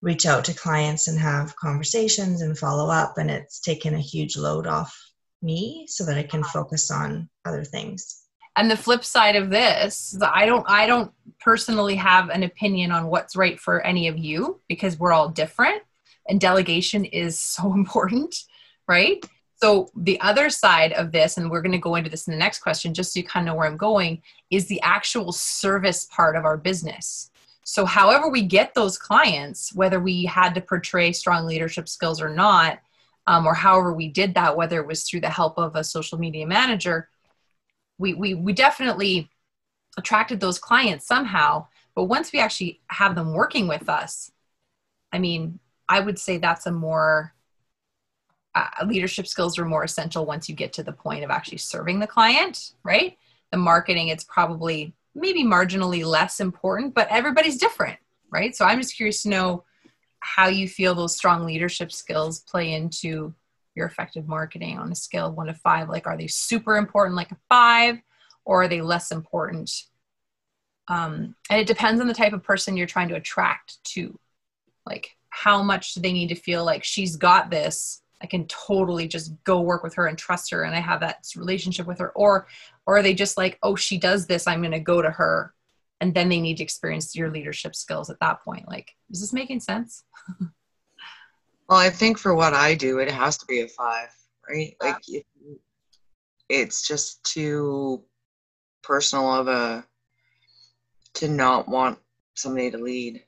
[0.01, 4.37] reach out to clients and have conversations and follow up and it's taken a huge
[4.37, 4.97] load off
[5.43, 8.23] me so that I can focus on other things.
[8.57, 13.07] and the flip side of this i don't i don't personally have an opinion on
[13.07, 15.81] what's right for any of you because we're all different
[16.29, 18.35] and delegation is so important
[18.89, 19.25] right?
[19.57, 22.39] So the other side of this and we're going to go into this in the
[22.39, 26.07] next question just so you kind of know where i'm going is the actual service
[26.11, 27.31] part of our business.
[27.65, 32.31] So however we get those clients whether we had to portray strong leadership skills or
[32.31, 32.79] not
[33.27, 36.19] um, or however we did that whether it was through the help of a social
[36.19, 37.09] media manager
[37.99, 39.29] we, we we definitely
[39.97, 41.67] attracted those clients somehow.
[41.97, 44.31] But once we actually have them working with us
[45.13, 47.35] i mean i would say that's a more
[48.55, 51.99] uh, leadership skills are more essential once you get to the point of actually serving
[51.99, 53.17] the client right
[53.53, 57.99] the marketing it's probably maybe marginally less important but everybody's different
[58.31, 59.65] right so i'm just curious to know
[60.21, 63.35] how you feel those strong leadership skills play into
[63.79, 65.89] your effective marketing on a scale of one to five?
[65.89, 67.99] Like, are they super important, like a five,
[68.45, 69.71] or are they less important?
[70.89, 74.19] Um, and it depends on the type of person you're trying to attract to.
[74.85, 78.03] Like, how much do they need to feel like she's got this?
[78.21, 81.25] I can totally just go work with her and trust her, and I have that
[81.37, 82.11] relationship with her.
[82.11, 82.49] Or,
[82.87, 85.55] or are they just like, oh, she does this, I'm going to go to her,
[86.01, 88.69] and then they need to experience your leadership skills at that point.
[88.69, 90.03] Like, is this making sense?
[91.69, 94.09] Well, I think for what I do, it has to be a five,
[94.49, 94.75] right?
[94.81, 95.25] Like, if,
[96.49, 98.03] it's just too
[98.83, 99.85] personal of a
[101.15, 101.99] to not want
[102.35, 103.23] somebody to lead.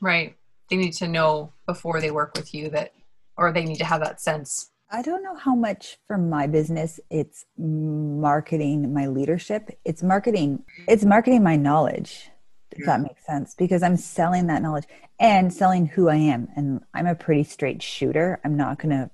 [0.00, 0.36] Right.
[0.70, 2.92] They need to know before they work with you that,
[3.36, 4.70] or they need to have that sense.
[4.90, 9.70] I don't know how much for my business it's marketing my leadership.
[9.84, 12.30] It's marketing it's marketing my knowledge.
[12.72, 13.04] If that hmm.
[13.04, 14.86] makes sense because I'm selling that knowledge
[15.18, 18.40] and selling who I am and I'm a pretty straight shooter.
[18.44, 19.10] I'm not going to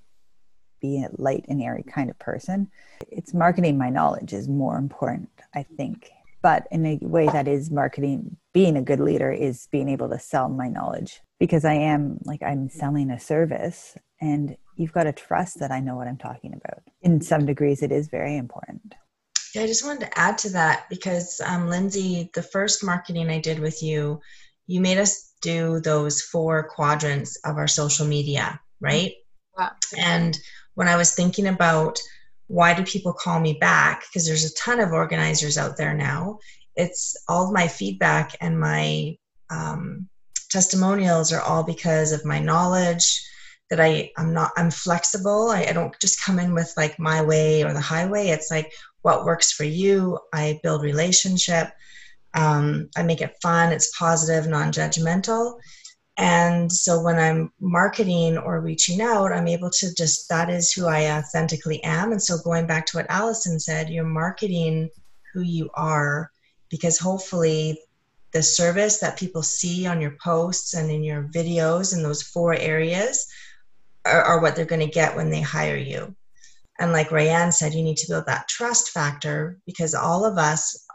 [0.80, 2.70] be a light and airy kind of person.
[3.08, 6.10] It's marketing my knowledge is more important, I think.
[6.42, 10.18] But in a way that is marketing being a good leader is being able to
[10.18, 15.12] sell my knowledge because i am like i'm selling a service and you've got to
[15.12, 18.94] trust that i know what i'm talking about in some degrees it is very important
[19.54, 23.38] Yeah, I just wanted to add to that because um, Lindsay, the first marketing I
[23.38, 24.20] did with you,
[24.66, 29.12] you made us do those four quadrants of our social media, right?
[29.58, 29.70] Yeah.
[29.98, 30.38] And
[30.74, 32.00] when I was thinking about
[32.52, 36.38] why do people call me back, because there's a ton of organizers out there now,
[36.76, 39.16] it's all of my feedback and my
[39.48, 40.06] um,
[40.50, 43.26] testimonials are all because of my knowledge
[43.70, 45.48] that I, I'm not, I'm flexible.
[45.48, 48.28] I, I don't just come in with like my way or the highway.
[48.28, 50.18] It's like what works for you.
[50.34, 51.68] I build relationship.
[52.34, 53.72] Um, I make it fun.
[53.72, 55.58] It's positive, non-judgmental.
[56.22, 60.86] And so when I'm marketing or reaching out, I'm able to just, that is who
[60.86, 62.12] I authentically am.
[62.12, 64.88] And so going back to what Allison said, you're marketing
[65.34, 66.30] who you are
[66.68, 67.76] because hopefully
[68.30, 72.54] the service that people see on your posts and in your videos in those four
[72.54, 73.26] areas
[74.04, 76.14] are, are what they're going to get when they hire you.
[76.78, 80.86] And like Rayanne said, you need to build that trust factor because all of us,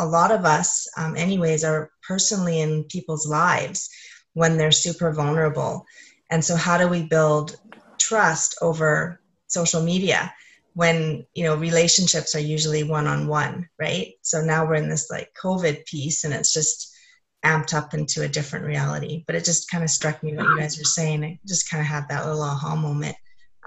[0.00, 3.88] a lot of us, um, anyways, are personally in people's lives
[4.34, 5.84] when they're super vulnerable.
[6.30, 7.56] And so, how do we build
[7.98, 10.32] trust over social media
[10.74, 14.14] when you know relationships are usually one on one, right?
[14.22, 16.92] So now we're in this like COVID piece, and it's just
[17.44, 19.22] amped up into a different reality.
[19.26, 21.24] But it just kind of struck me what you guys were saying.
[21.24, 23.16] I just kind of had that little aha moment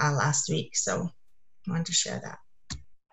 [0.01, 0.75] uh, last week.
[0.75, 1.09] So
[1.67, 2.39] I wanted to share that.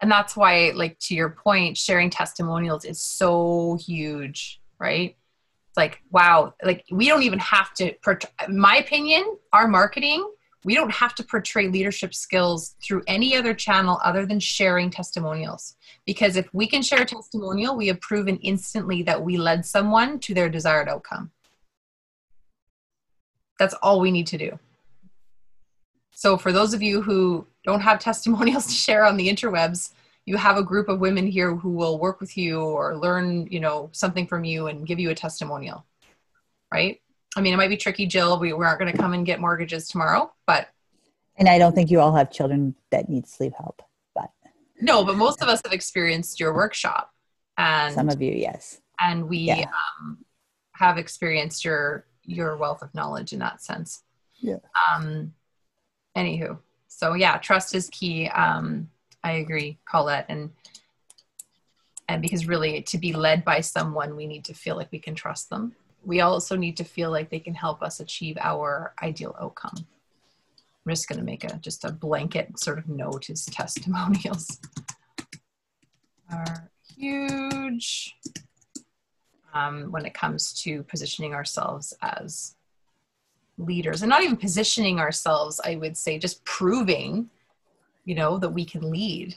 [0.00, 5.16] and that's why like to your point sharing testimonials is so huge right
[5.74, 7.92] it's like wow like we don't even have to
[8.48, 10.24] my opinion our marketing
[10.64, 15.76] we don't have to portray leadership skills through any other channel other than sharing testimonials.
[16.06, 20.18] Because if we can share a testimonial we have proven instantly that we led someone
[20.20, 21.30] to their desired outcome.
[23.58, 24.58] That's all we need to do.
[26.12, 29.90] So for those of you who don't have testimonials to share on the interwebs,
[30.26, 33.60] you have a group of women here who will work with you or learn, you
[33.60, 35.84] know, something from you and give you a testimonial.
[36.72, 37.00] Right?
[37.36, 38.38] I mean, it might be tricky, Jill.
[38.38, 40.68] We, we aren't going to come and get mortgages tomorrow, but
[41.36, 43.82] and i don't think you all have children that need sleep help
[44.14, 44.30] but
[44.80, 47.10] no, but most of us have experienced your workshop
[47.58, 49.64] and some of you yes and we Yeah.
[50.00, 50.18] um,
[50.72, 54.02] have experienced your your wealth of knowledge in that sense.
[54.36, 54.56] Yeah.
[54.94, 55.34] Um,
[56.16, 56.58] anywho,
[56.88, 58.28] so yeah, trust is key.
[58.28, 58.88] Um,
[59.24, 60.50] I agree, Colette, and
[62.08, 65.14] and because really to be led by someone, we need to feel like we can
[65.14, 65.74] trust them.
[66.04, 69.72] We also need to feel like they can help us achieve our ideal outcome.
[69.78, 74.60] I'm just going to make a just a blanket sort of note as testimonials
[76.30, 78.14] are huge
[79.54, 82.54] um, when it comes to positioning ourselves as
[83.56, 87.30] leaders and not even positioning ourselves i would say just proving
[88.04, 89.36] you know that we can lead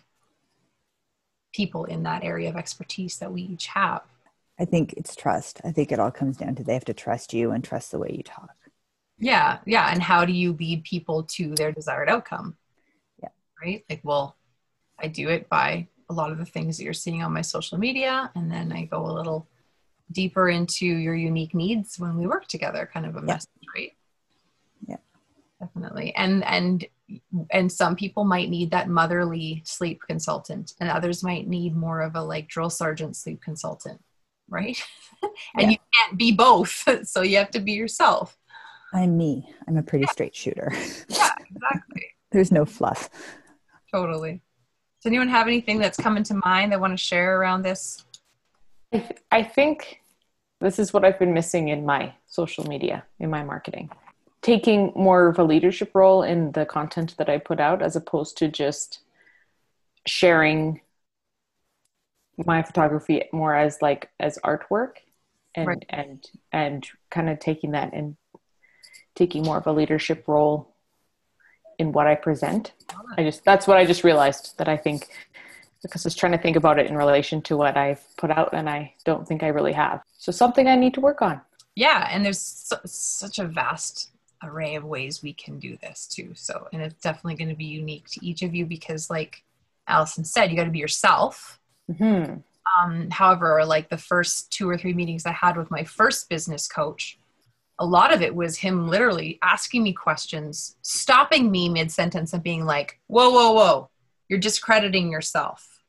[1.53, 4.01] people in that area of expertise that we each have.
[4.59, 5.61] I think it's trust.
[5.63, 7.99] I think it all comes down to they have to trust you and trust the
[7.99, 8.55] way you talk.
[9.17, 9.91] Yeah yeah.
[9.91, 12.57] And how do you lead people to their desired outcome?
[13.21, 13.29] Yeah.
[13.61, 13.83] right?
[13.89, 14.37] Like well
[14.99, 17.77] i do it by a lot of the things that you're seeing on my social
[17.77, 19.47] media and then i go a little
[20.11, 23.91] deeper into your unique needs when we work together kind of a message right?
[23.91, 23.96] Yeah.
[25.59, 26.85] Definitely and and
[27.51, 32.15] and some people might need that motherly sleep consultant and others might need more of
[32.15, 33.99] a like drill sergeant sleep consultant
[34.49, 34.81] right
[35.55, 35.69] and Yeah.
[35.69, 38.37] you can't be both so you have to be yourself
[38.93, 40.71] i'm me i'm a pretty straight shooter
[41.09, 43.09] yeah exactly there's no fluff
[43.93, 44.41] Totally.
[45.01, 48.03] Does anyone have anything that's coming to mind they want to share around this?
[48.91, 50.01] I, th- I think
[50.59, 53.89] this is what I've been missing in my social media, in my marketing.
[54.47, 58.37] Taking more of a leadership role in the content that I put out as opposed
[58.37, 59.01] to just
[60.05, 60.79] sharing
[62.45, 64.93] my photography more as like as artwork
[65.53, 65.85] and Right.
[65.89, 68.15] and and kind of taking that and
[69.15, 70.73] taking more of a leadership role
[71.77, 72.71] in what I present.
[73.17, 75.09] I just that's what I just realized that I think
[75.81, 78.53] because I was trying to think about it in relation to what I've put out
[78.53, 80.01] and I don't think I really have.
[80.17, 81.41] So something I need to work on.
[81.75, 84.11] Yeah, and there's su- such a vast
[84.43, 86.31] array of ways we can do this too.
[86.35, 89.43] So, and it's definitely going to be unique to each of you because, like
[89.87, 91.59] Allison said, you got to be yourself.
[91.97, 92.35] hmm
[92.81, 96.67] Um, however, like the first two or three meetings I had with my first business
[96.67, 97.17] coach,
[97.79, 102.43] a lot of it was him literally asking me questions, stopping me mid sentence and
[102.43, 103.89] being like, whoa, whoa, whoa,
[104.29, 105.83] you're discrediting yourself.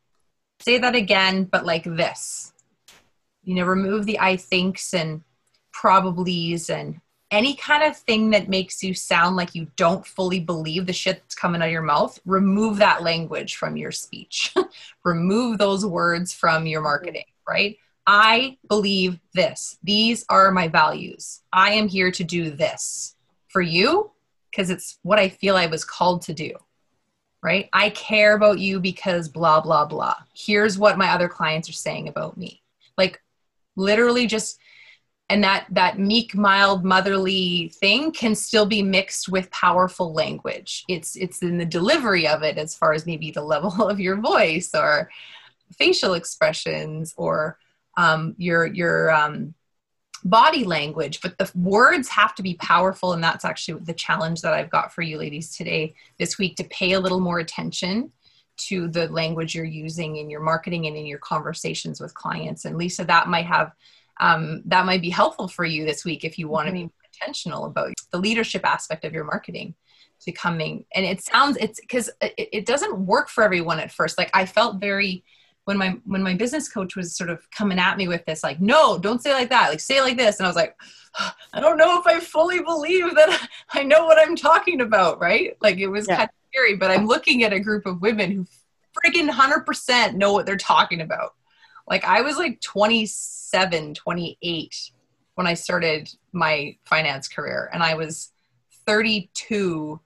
[0.61, 2.53] Say that again, but like this.
[3.43, 5.23] you know remove the i thinks and
[5.75, 7.01] probablys and
[7.31, 11.21] any kind of thing that makes you sound like you don't fully believe the shit
[11.23, 14.55] that's coming out of your mouth remove that language from your speech.
[15.05, 17.79] Remove those words from your marketing right?
[18.07, 19.79] I believe this.
[19.83, 21.43] These are my values.
[21.53, 23.17] I am here to do this
[23.49, 24.11] for you
[24.51, 26.53] because it's what i feel i was called to do
[27.43, 27.69] right?
[27.73, 30.17] I care about you because blah blah blah.
[30.35, 32.63] Here's what my other clients are saying about me.
[32.97, 33.23] Like
[33.77, 34.59] literally just
[35.31, 40.85] and that that meek mild motherly thing can still be mixed with powerful language.
[40.89, 44.17] It's it's in the delivery of it as far as maybe the level of your
[44.17, 45.11] voice or
[45.77, 47.59] facial expressions or
[47.97, 49.55] um, your your um,
[50.25, 54.53] body language but the words have to be powerful and that's actually the challenge that
[54.53, 58.11] i've got for you ladies today this week to pay a little more attention
[58.59, 62.65] to the language you're using in your marketing and in your conversations with clients.
[62.65, 63.73] And lisa that might have
[64.21, 66.87] um, that might be helpful for you this week if you want to mm-hmm.
[66.87, 69.75] be intentional about the leadership aspect of your marketing
[70.27, 74.19] becoming and it sounds it's because it, it doesn't work for everyone at first.
[74.19, 75.25] Like i felt very
[75.65, 78.61] when my when my business coach was sort of coming at me with this like
[78.61, 79.71] no don't say like that.
[79.71, 80.39] Like say like this.
[80.39, 80.77] And i was like
[81.53, 85.57] i don't know if i fully believe that i know what i'm talking about right?
[85.61, 86.17] Like it was yeah.
[86.17, 88.47] kind of scary but i'm looking at a group of women who
[89.05, 91.35] freaking 100% know what they're talking about
[91.89, 94.91] like i was like 27 28
[95.35, 98.33] when i started my finance career and i was
[98.87, 100.01] 32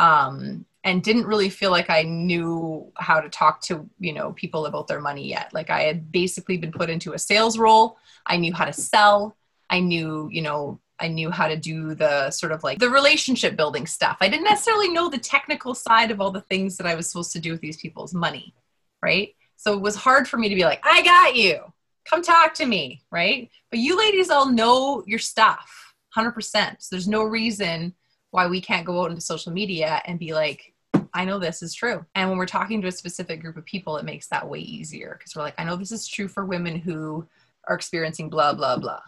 [0.00, 4.66] um, and didn't really feel like i knew how to talk to you know people
[4.66, 8.36] about their money yet like i had basically been put into a sales role i
[8.36, 9.36] knew how to sell
[9.70, 13.56] i knew you know I knew how to do the sort of like the relationship
[13.56, 14.16] building stuff.
[14.20, 17.32] I didn't necessarily know the technical side of all the things that I was supposed
[17.32, 18.54] to do with these people's money,
[19.02, 19.34] right?
[19.58, 21.60] So it was hard for me to be like, I got you.
[22.06, 23.50] Come talk to me, right?
[23.70, 26.76] But you ladies all know your stuff 100%.
[26.78, 27.92] So there's no reason
[28.30, 30.72] why we can't go out into social media and be like,
[31.12, 32.04] I know this is true.
[32.14, 35.16] And when we're talking to a specific group of people, it makes that way easier
[35.18, 37.26] because we're like, I know this is true for women who
[37.66, 39.00] are experiencing blah, blah, blah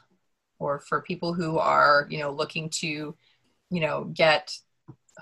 [0.61, 3.17] or for people who are you know looking to
[3.71, 4.57] you know get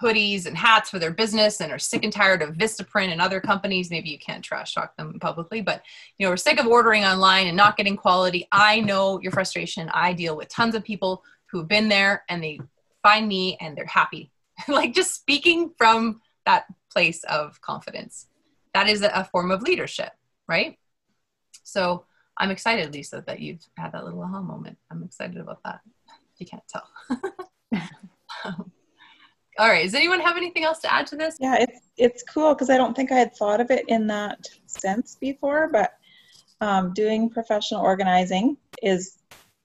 [0.01, 3.40] hoodies and hats for their business and are sick and tired of Vistaprint and other
[3.40, 3.90] companies.
[3.90, 5.82] Maybe you can't trash talk them publicly, but
[6.18, 8.46] you know, we're sick of ordering online and not getting quality.
[8.53, 9.88] I know your frustration.
[9.92, 12.61] I deal with tons of people who have been there and they
[13.03, 14.30] find me and they're happy.
[14.68, 18.26] like just speaking from that place of confidence.
[18.74, 20.12] That is a form of leadership,
[20.46, 20.78] right?
[21.64, 22.05] So
[22.36, 24.78] I'm excited, Lisa, that you've had that little aha moment.
[24.90, 25.80] I'm excited about that.
[26.38, 26.88] You can't tell.
[28.44, 28.70] Um,
[29.59, 29.84] all right.
[29.84, 31.36] Does anyone have anything else to add to this?
[31.40, 34.46] Yeah, it's it's cool because I don't think I had thought of it in that
[34.66, 35.68] sense before.
[35.72, 35.92] But
[36.61, 39.18] um, doing professional organizing is,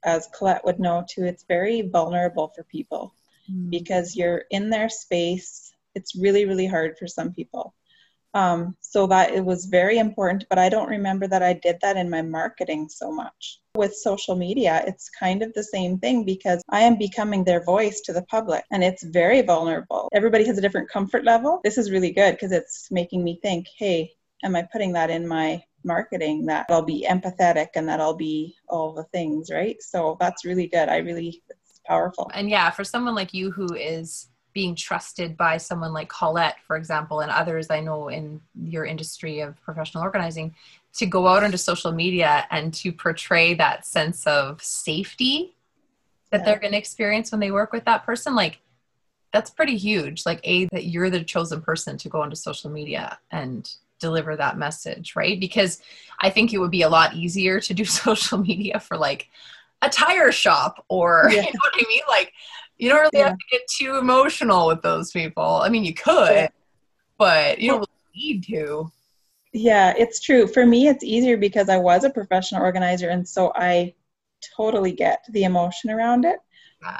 [0.04, 3.14] as Colette would know too, it's very vulnerable for people
[3.52, 3.70] mm.
[3.70, 5.74] because you're in their space.
[5.96, 7.76] It's really really hard for some people.
[8.36, 11.98] Um, so that it was very important, but I don't remember that I did that
[11.98, 13.60] in my marketing so much.
[13.76, 18.02] With social media, it's kind of the same thing because I am becoming their voice
[18.02, 20.10] to the public and it's very vulnerable.
[20.14, 21.62] Everybody has a different comfort level.
[21.64, 24.12] This is really good because it's making me think, hey,
[24.44, 28.56] am I putting that in my marketing that I'll be empathetic and that I'll be
[28.70, 29.82] all the things, right?
[29.82, 30.90] So that's really good.
[30.90, 32.32] I really, it's powerful.
[32.34, 36.76] And yeah, for someone like you who is being trusted by someone like Colette, for
[36.76, 40.56] example, and others I know in your industry of professional organizing,
[40.94, 45.56] to go out onto social media and to portray that sense of safety
[46.30, 46.46] that yeah.
[46.46, 48.60] they're going to experience when they work with that person, like
[49.32, 50.26] that's pretty huge.
[50.26, 54.58] Like, A, that you're the chosen person to go onto social media and deliver that
[54.58, 55.40] message, right?
[55.40, 55.82] Because
[56.22, 59.30] I think it would be a lot easier to do social media for like
[59.82, 61.38] a tire shop or, yeah.
[61.38, 62.02] you know what I mean?
[62.08, 62.34] Like,
[62.78, 63.30] you don't really yeah.
[63.30, 65.44] have to get too emotional with those people.
[65.44, 66.50] I mean, you could,
[67.18, 68.92] but you don't really need to.
[69.54, 70.48] Yeah, it's true.
[70.48, 73.94] For me, it's easier because I was a professional organizer, and so I
[74.56, 76.40] totally get the emotion around it.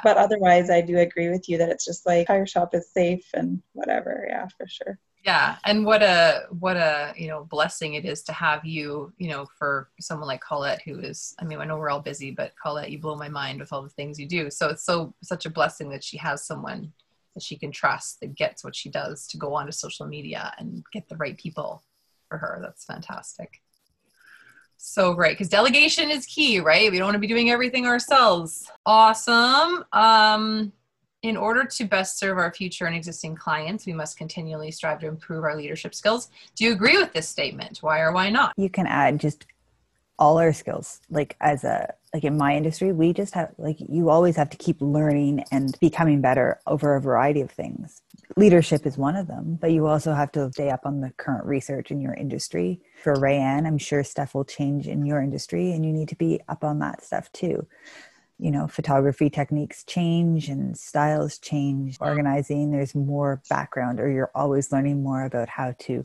[0.02, 3.28] But otherwise, I do agree with you that it's just like tire shop is safe
[3.34, 4.26] and whatever.
[4.30, 8.32] Yeah, for sure yeah and what a what a you know blessing it is to
[8.32, 11.90] have you you know for someone like colette who is i mean i know we're
[11.90, 14.50] all busy but colette you blow my mind with all the things you do.
[14.50, 16.92] So it's so such a blessing that she has someone
[17.34, 20.84] that she can trust that gets what she does to go onto social media and
[20.92, 21.82] get the right people
[22.28, 22.60] for her.
[22.62, 23.60] That's fantastic.
[24.76, 26.90] So great because delegation is key right?
[26.90, 28.70] We don't want to be doing everything ourselves.
[28.86, 29.84] Awesome.
[29.92, 30.72] Um
[31.24, 35.06] in order to best serve our future and existing clients, we must continually strive to
[35.06, 36.28] improve our leadership skills.
[36.54, 37.78] Do you agree with this statement?
[37.78, 38.52] Why or why not?
[38.58, 39.46] You can add just
[40.16, 44.10] all our skills like as a like in my industry we just have like you
[44.10, 48.02] always have to keep learning and becoming better over a variety of things
[48.36, 51.44] leadership is one of them but you also have to stay up on the current
[51.44, 55.84] research in your industry for rayanne i'm sure stuff will change in your industry and
[55.84, 57.66] you need to be up on that stuff too
[58.38, 64.72] you know photography techniques change and styles change organizing there's more background or you're always
[64.72, 66.04] learning more about how to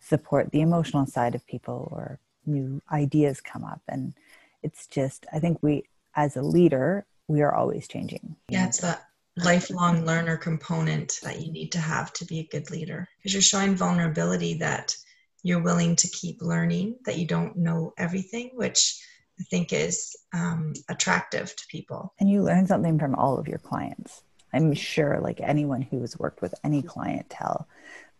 [0.00, 3.80] support the emotional side of people or new ideas come up.
[3.88, 4.14] And
[4.62, 8.36] it's just i think we as a leader we are always changing.
[8.48, 9.06] Yeah it's that
[9.36, 13.40] lifelong learner component that you need to have to be a good leader because you're
[13.40, 14.96] showing vulnerability that
[15.42, 19.00] you're willing to keep learning that you don't know everything which
[19.40, 23.58] i think is um, attractive to people and you learn something from all of your
[23.58, 24.22] clients
[24.52, 27.66] i'm sure like anyone who has worked with any clientele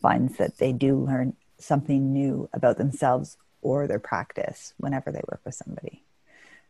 [0.01, 5.41] finds that they do learn something new about themselves or their practice whenever they work
[5.45, 6.03] with somebody.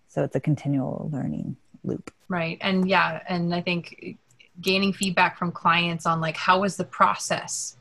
[0.09, 2.13] So it's a continual learning loop.
[2.29, 2.59] Right.
[2.61, 4.19] And yeah, and I think
[4.61, 7.77] gaining feedback from clients on like how was the process?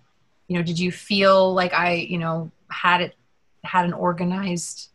[0.47, 3.15] You know, did you feel like I, you know, had it
[3.63, 4.89] had an organized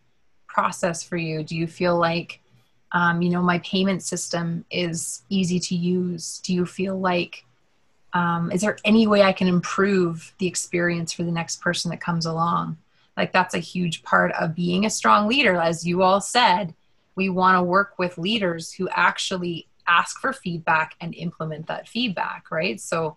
[0.55, 1.43] process for you?
[1.43, 2.41] Do you feel like
[2.93, 6.41] um, you know, my payment system is easy to use?
[6.45, 7.45] Do you feel like
[8.13, 12.01] um, is there any way I can improve the experience for the next person that
[12.01, 12.77] comes along?
[13.17, 16.75] like that's a huge part of being a strong leader as you all said
[17.17, 22.51] we want to work with leaders who actually ask for feedback and implement that feedback
[22.51, 23.17] right so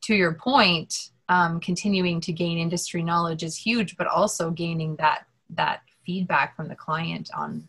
[0.00, 5.26] to your point um, continuing to gain industry knowledge is huge but also gaining that
[5.50, 7.68] that feedback from the client on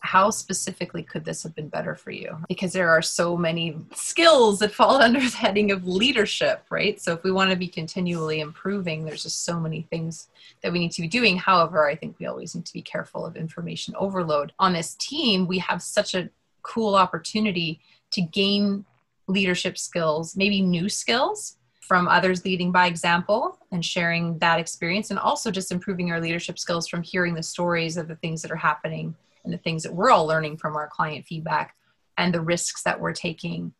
[0.00, 2.36] how specifically could this have been better for you?
[2.48, 7.00] Because there are so many skills that fall under the heading of leadership, right?
[7.00, 10.26] So if we want to be continually improving, there's just so many things
[10.64, 11.36] that we need to be doing.
[11.36, 14.52] However, I think we always need to be careful of information overload.
[14.58, 16.28] On this team, we have such a
[16.62, 18.84] cool opportunity to gain
[19.28, 21.56] leadership skills, maybe new skills
[21.90, 26.56] from others leading by example and sharing that experience, and also just improving our leadership
[26.56, 29.12] skills from hearing the stories of the things that are happening
[29.42, 31.74] and the things that we're all learning from our client feedback
[32.16, 33.72] and the risks that we're taking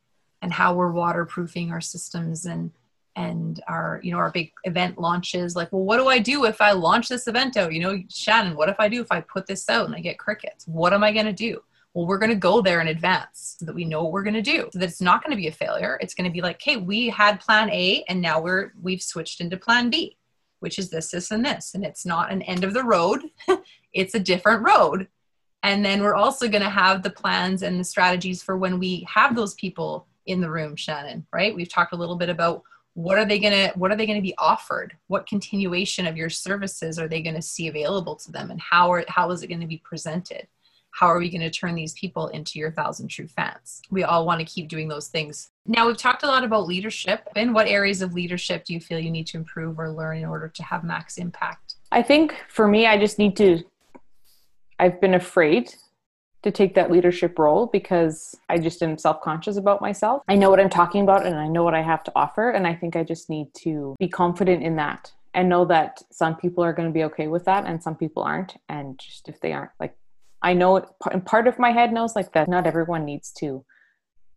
[0.42, 2.72] and how we're waterproofing our systems and
[3.14, 5.54] and our you know our big event launches.
[5.54, 7.72] Like well what do i do if i launch this event out?
[7.72, 10.18] You know shannon what if i do if i put this out and i get
[10.18, 10.66] crickets?
[10.66, 11.62] What am i going to do
[11.94, 14.34] well we're going to go there in advance so that we know what we're going
[14.34, 16.42] to do so that it's not going to be a failure it's going to be
[16.42, 20.16] like hey, we had plan a and now we're we've switched into plan b
[20.60, 23.20] which is this this and this and it's not an end of the road
[23.92, 25.08] it's a different road
[25.62, 29.06] and then we're also going to have the plans and the strategies for when we
[29.08, 31.54] have those people in the room, Shannon, right?
[31.54, 32.62] We've talked a little bit about
[32.94, 34.96] what are they going to what are they going to be offered?
[35.06, 38.92] What continuation of your services are they going to see available to them and how
[38.92, 40.46] are how is it going to be presented?
[40.92, 43.80] How are we going to turn these people into your thousand true fans?
[43.90, 45.50] We all want to keep doing those things.
[45.66, 47.28] Now, we've talked a lot about leadership.
[47.36, 50.24] In what areas of leadership do you feel you need to improve or learn in
[50.24, 51.74] order to have max impact?
[51.92, 53.64] I think for me, I just need to
[54.80, 55.74] I've been afraid
[56.42, 60.22] to take that leadership role because I just am self conscious about myself.
[60.26, 62.50] I know what I'm talking about and I know what I have to offer.
[62.50, 66.34] And I think I just need to be confident in that and know that some
[66.34, 68.56] people are going to be okay with that and some people aren't.
[68.70, 69.94] And just if they aren't, like,
[70.42, 73.64] I know it, and part of my head knows like that not everyone needs to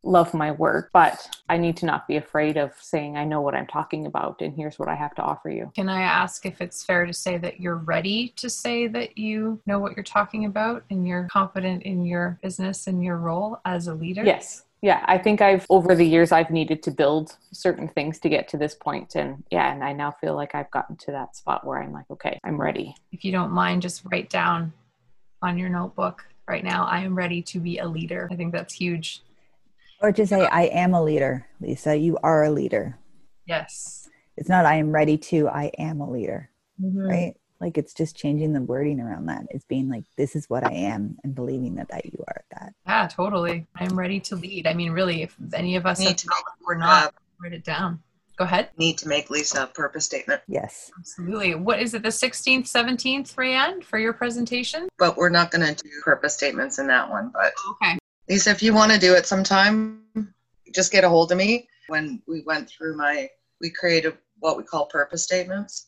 [0.03, 3.55] love my work, but I need to not be afraid of saying, I know what
[3.55, 5.71] I'm talking about and here's what I have to offer you.
[5.75, 9.61] Can I ask if it's fair to say that you're ready to say that you
[9.65, 13.87] know what you're talking about and you're confident in your business and your role as
[13.87, 14.23] a leader?
[14.23, 14.65] Yes.
[14.81, 18.49] Yeah, I think I've over the years I've needed to build certain things to get
[18.49, 21.65] to this point and yeah, and I now feel like I've gotten to that spot
[21.65, 22.93] where I'm like, okay, I'm ready.
[23.13, 24.73] If you don't mind just write down
[25.43, 28.27] on your notebook right now, I am ready to be a leader.
[28.31, 29.21] I think that's huge
[30.03, 31.95] or to say, I am a leader, Lisa.
[31.95, 32.99] You are a leader.
[33.47, 34.09] Yes.
[34.35, 36.49] It's not, I am ready to, I am a leader.
[36.79, 37.07] Mm-hmm.
[37.07, 37.35] Right?
[37.61, 39.45] Like it's just changing the wording around that.
[39.49, 42.73] It's being like, this is what I am and believing that, that you are that.
[42.85, 43.65] Yeah, totally.
[43.75, 44.67] I'm ready to lead.
[44.67, 46.29] I mean, really, if any of us Need have to
[46.67, 48.03] we're not, write it down.
[48.43, 48.71] Go ahead.
[48.77, 50.41] Need to make Lisa a purpose statement.
[50.49, 50.91] Yes.
[50.99, 51.55] Absolutely.
[51.55, 54.89] What is it, the 16th, 17th, Rayanne, for your presentation?
[54.99, 57.31] But we're not going to do purpose statements in that one.
[57.33, 57.97] But Okay.
[58.27, 60.03] Lisa, if you want to do it sometime,
[60.75, 61.69] just get a hold of me.
[61.87, 63.29] When we went through my,
[63.61, 65.87] we created what we call purpose statements,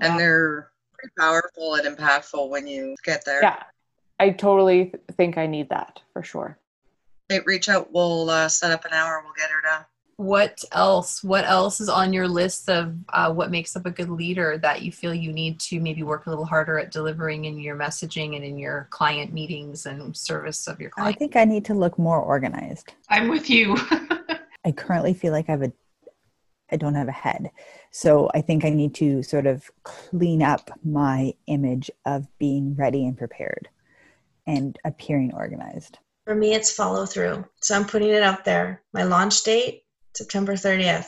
[0.00, 3.42] and they're pretty powerful and impactful when you get there.
[3.42, 3.64] Yeah.
[4.20, 6.56] I totally think I need that for sure.
[7.28, 7.92] Hey, reach out.
[7.92, 9.22] We'll uh, set up an hour.
[9.24, 9.86] We'll get her to
[10.20, 14.10] what else what else is on your list of uh, what makes up a good
[14.10, 17.58] leader that you feel you need to maybe work a little harder at delivering in
[17.58, 21.16] your messaging and in your client meetings and service of your clients?
[21.16, 22.92] I think I need to look more organized.
[23.08, 23.78] I'm with you.
[24.66, 25.72] I currently feel like I have a
[26.70, 27.50] I don't have a head.
[27.90, 33.06] So I think I need to sort of clean up my image of being ready
[33.06, 33.70] and prepared
[34.46, 35.98] and appearing organized.
[36.26, 37.46] For me, it's follow through.
[37.62, 38.82] So I'm putting it out there.
[38.92, 39.84] My launch date,
[40.14, 41.06] September 30th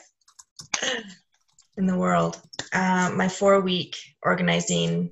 [1.77, 2.41] in the world.
[2.73, 5.11] Uh, my four week organizing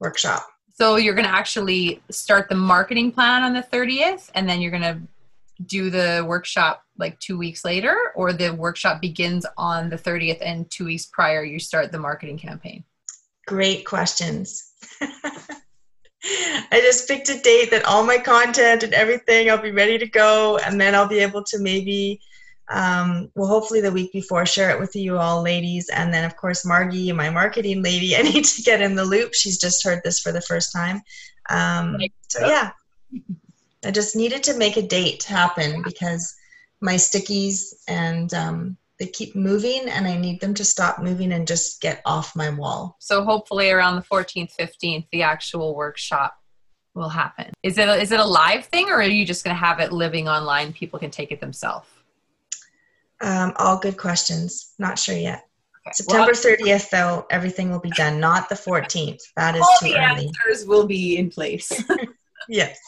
[0.00, 0.46] workshop.
[0.74, 4.70] so you're going to actually start the marketing plan on the 30th and then you're
[4.70, 5.00] going to
[5.66, 10.70] do the workshop like two weeks later or the workshop begins on the 30th and
[10.70, 12.84] two weeks prior you start the marketing campaign
[13.48, 14.72] Great questions.
[15.00, 20.06] I just picked a date that all my content and everything, I'll be ready to
[20.06, 20.58] go.
[20.58, 22.20] And then I'll be able to maybe,
[22.70, 25.88] um, well, hopefully the week before, share it with you all, ladies.
[25.88, 29.34] And then, of course, Margie, my marketing lady, I need to get in the loop.
[29.34, 31.00] She's just heard this for the first time.
[31.50, 31.96] Um,
[32.28, 32.72] so, yeah,
[33.84, 36.34] I just needed to make a date happen because
[36.80, 41.46] my stickies and um, they keep moving and I need them to stop moving and
[41.46, 42.96] just get off my wall.
[42.98, 46.34] so hopefully around the 14th 15th the actual workshop
[46.94, 49.54] will happen is it a, is it a live thing or are you just going
[49.54, 51.88] to have it living online people can take it themselves
[53.20, 54.72] Um, all good questions.
[54.78, 55.44] Not sure yet.
[55.86, 55.92] Okay.
[55.94, 59.20] September 30th, though, everything will be done, not the 14th.
[59.36, 60.26] That is all too the early.
[60.26, 61.70] answers will be in place
[62.48, 62.78] Yes.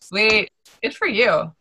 [0.00, 0.50] sweet
[0.82, 1.52] good for you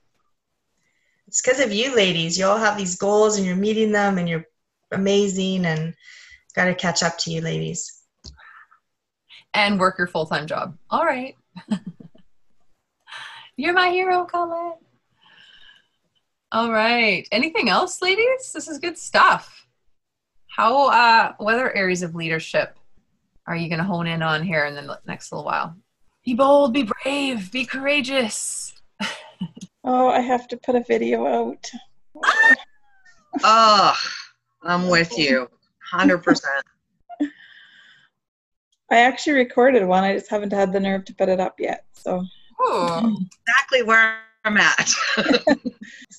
[1.27, 2.37] It's because of you ladies.
[2.37, 4.45] You all have these goals and you're meeting them and you're
[4.91, 5.93] amazing and
[6.55, 8.01] got to catch up to you ladies.
[9.53, 11.35] and work your full-time job all right
[13.57, 14.73] you're my hero colin
[16.51, 19.67] all right anything else ladies this is good stuff
[20.47, 22.77] how uh what other areas of leadership
[23.47, 25.75] are you going to hone in on here in the next little while
[26.25, 28.73] be bold be brave be courageous
[29.83, 31.65] Oh, I have to put a video out.
[33.43, 33.95] Oh,
[34.63, 35.47] I'm with you.
[35.93, 36.41] 100%.
[38.91, 40.03] I actually recorded one.
[40.03, 41.85] I just haven't had the nerve to put it up yet.
[41.93, 42.25] So,
[42.67, 43.15] Ooh.
[43.47, 44.89] Exactly where I'm at.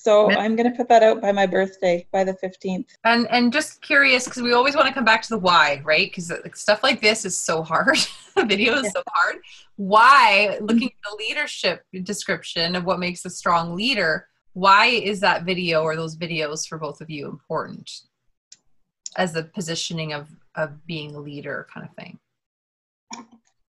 [0.02, 2.86] So I'm gonna put that out by my birthday, by the 15th.
[3.04, 6.06] and and just curious because we always want to come back to the why right?
[6.06, 7.98] Because uh, stuff like this is so hard.
[8.46, 9.36] Video is so hard.
[9.76, 15.44] Why looking at the leadership description of what makes a strong leader why is that
[15.44, 17.90] video or those videos for both of you important
[19.16, 22.18] as the positioning of of being a leader kind of thing?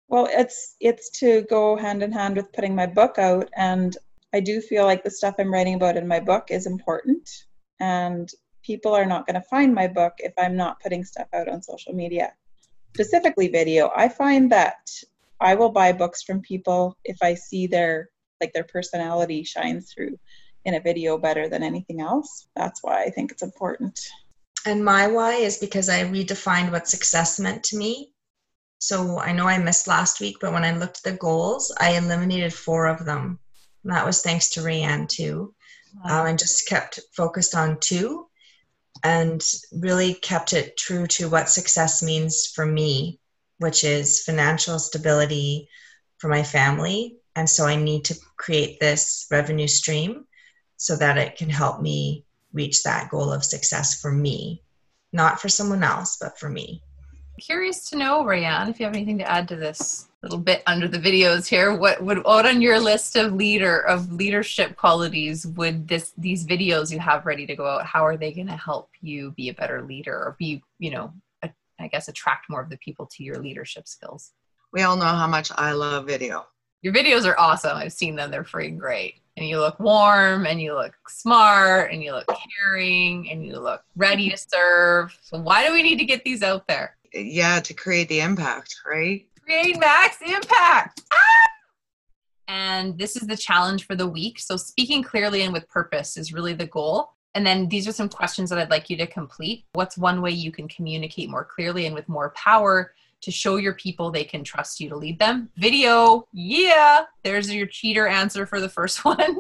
[0.08, 3.96] Well, it's it's to go hand in hand with putting my book out, and
[4.34, 7.30] I do feel like the stuff I'm writing about in my book is important,
[7.80, 8.30] and
[8.64, 11.62] people are not going to find my book if I'm not putting stuff out on
[11.62, 12.34] social media,
[12.94, 13.92] specifically video.
[13.96, 14.90] I find that
[15.40, 18.10] I will buy books from people if I see their
[18.42, 20.18] like their personality shines through
[20.66, 22.48] in a video better than anything else.
[22.56, 24.00] That's why I think it's important.
[24.66, 28.14] And my why is because I redefined what success meant to me.
[28.80, 31.98] So I know I missed last week, but when I looked at the goals, I
[31.98, 33.40] eliminated four of them.
[33.84, 35.54] And that was thanks to Rayanne too.
[36.04, 38.28] Um, and just kept focused on two
[39.04, 43.20] and really kept it true to what success means for me,
[43.58, 45.68] which is financial stability
[46.20, 47.18] for my family.
[47.36, 50.26] And so I need to create this revenue stream
[50.78, 54.64] so that it can help me reach that goal of success for me,
[55.12, 56.84] not for someone else, but for me.
[57.40, 60.88] Curious to know rayanne if you have anything to add to this little bit under
[60.88, 61.76] the videos here.
[61.76, 66.92] What would what on your list of leader of leadership qualities would this these videos
[66.92, 69.54] you have ready to go out how are they going to help you be a
[69.54, 71.14] better leader or be you know
[71.44, 74.32] a, i guess attract more of the people to your leadership skills?
[74.74, 76.46] We all know how much I love video.
[76.82, 77.76] your videos are awesome.
[77.76, 78.30] I've seen them.
[78.30, 79.16] They're freaking great.
[79.36, 82.28] And you look warm and you look smart and you look
[82.62, 85.18] caring and you look ready to serve.
[85.22, 88.76] So why do we need to get these out there Yeah, to create the impact,
[88.86, 89.26] right?
[89.50, 91.02] create max impact.
[91.12, 91.50] Ah!
[92.48, 94.40] And this is the challenge for the week.
[94.40, 97.14] So, speaking clearly and with purpose is really the goal.
[97.36, 99.66] And then these are some questions that I'd like you to complete.
[99.74, 103.74] What's one way you can communicate more clearly and with more power to show your
[103.74, 105.50] people they can trust you to lead them?
[105.58, 107.06] Video, yeah.
[107.24, 109.38] There's your cheater answer for the first one.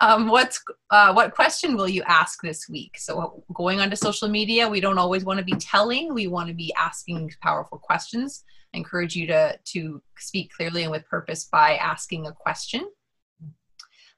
[0.00, 2.96] Um, what's uh, what question will you ask this week?
[2.98, 6.54] So going onto social media, we don't always want to be telling; we want to
[6.54, 8.44] be asking powerful questions.
[8.74, 12.88] I encourage you to to speak clearly and with purpose by asking a question.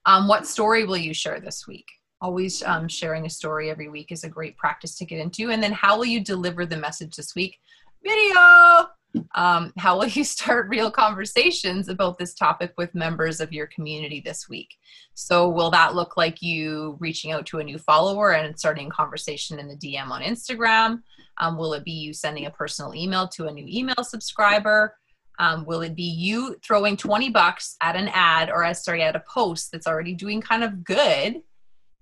[0.05, 1.87] Um, what story will you share this week?
[2.21, 5.63] always um, sharing a story every week is a great practice to get into and
[5.63, 7.59] then how will you deliver the message this week
[8.03, 8.89] video
[9.35, 14.21] um, how will you start real conversations about this topic with members of your community
[14.25, 14.75] this week
[15.15, 19.59] so will that look like you reaching out to a new follower and starting conversation
[19.59, 21.03] in the dm on instagram
[21.39, 24.97] um, will it be you sending a personal email to a new email subscriber
[25.39, 29.17] um, will it be you throwing 20 bucks at an ad or as sorry at
[29.17, 31.43] a post that's already doing kind of good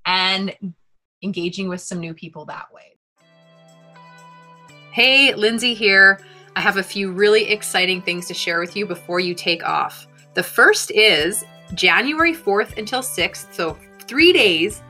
[0.06, 0.54] and
[1.24, 2.98] engaging with some new people that way.
[4.92, 6.20] Hey, Lindsay here.
[6.56, 10.06] I have a few really exciting things to share with you before you take off.
[10.34, 11.44] The first is
[11.74, 13.76] January 4th until 6th, so
[14.06, 14.82] three days,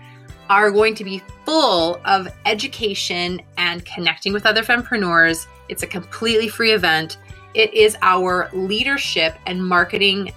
[0.50, 5.46] are going to be full of education and connecting with other fempreneurs.
[5.70, 7.16] It's a completely free event.
[7.54, 10.32] It is our leadership and marketing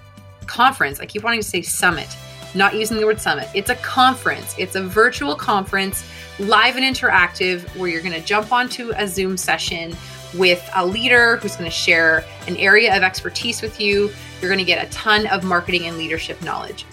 [0.45, 1.01] conference.
[1.01, 2.07] I keep wanting to say summit
[2.55, 3.47] not using the word summit.
[3.53, 6.03] It's a conference, it's a virtual conference,
[6.39, 9.95] live and interactive, where you're going to jump onto a Zoom session
[10.33, 14.11] with a leader who's going to share an area of expertise with you.
[14.41, 16.85] You're going to get a ton of marketing and leadership knowledge.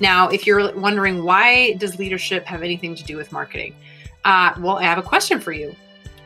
[0.00, 3.74] Now, if you're wondering why does leadership have anything to do with marketing?
[4.24, 5.74] Uh, well, I have a question for you.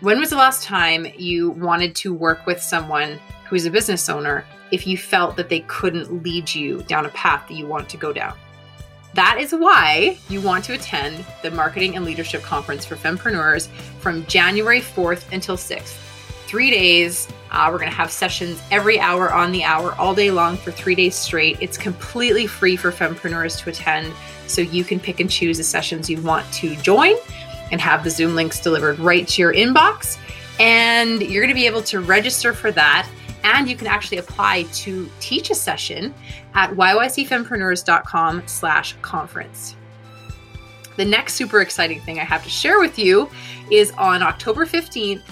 [0.01, 4.45] When was the last time you wanted to work with someone who's a business owner
[4.71, 7.97] if you felt that they couldn't lead you down a path that you want to
[7.97, 8.37] go down?
[9.15, 13.69] That is why you want to attend the Marketing and Leadership Conference for Fempreneurs
[14.01, 16.04] from January 4th until 6th.
[16.47, 17.29] Three days.
[17.51, 20.71] Uh, we're going to have sessions every hour on the hour, all day long for
[20.71, 21.57] three days straight.
[21.61, 24.13] It's completely free for fempreneurs to attend,
[24.47, 27.15] so you can pick and choose the sessions you want to join
[27.71, 30.19] and have the Zoom links delivered right to your inbox.
[30.61, 33.09] And you're going to be able to register for that
[33.45, 36.15] and you can actually apply to teach a session
[36.55, 39.77] at yycfempreneurs.com slash conference.
[40.97, 43.29] The next super exciting thing I have to share with you
[43.71, 45.23] is on October 15th,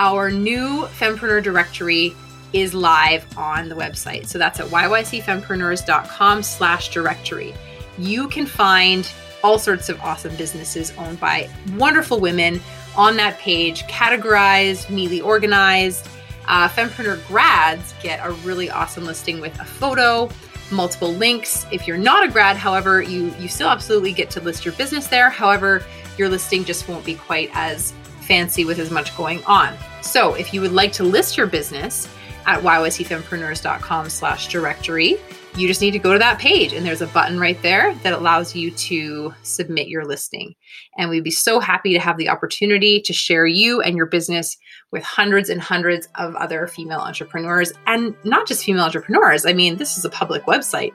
[0.00, 2.16] our new Fempreneur directory
[2.54, 4.26] is live on the website.
[4.26, 7.54] So that's at yycfempreneurs.com slash directory.
[7.98, 9.06] You can find
[9.44, 12.62] all sorts of awesome businesses owned by wonderful women
[12.96, 16.08] on that page, categorized, neatly organized,
[16.48, 20.30] uh, Fempreneur grads get a really awesome listing with a photo,
[20.72, 21.66] multiple links.
[21.70, 25.06] If you're not a grad, however, you you still absolutely get to list your business
[25.08, 25.28] there.
[25.28, 25.84] However,
[26.16, 27.92] your listing just won't be quite as
[28.22, 29.76] fancy with as much going on.
[30.02, 32.08] So if you would like to list your business
[32.46, 35.16] at yycfempreneurs.com slash directory,
[35.56, 38.12] you just need to go to that page and there's a button right there that
[38.12, 40.54] allows you to submit your listing.
[40.96, 44.56] And we'd be so happy to have the opportunity to share you and your business
[44.92, 49.44] with hundreds and hundreds of other female entrepreneurs and not just female entrepreneurs.
[49.44, 50.92] I mean, this is a public website.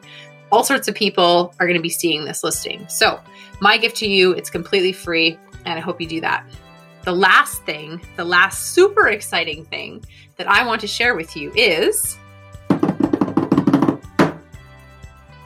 [0.51, 2.85] All sorts of people are going to be seeing this listing.
[2.87, 3.19] So,
[3.61, 6.45] my gift to you, it's completely free, and I hope you do that.
[7.05, 10.03] The last thing, the last super exciting thing
[10.37, 12.17] that I want to share with you is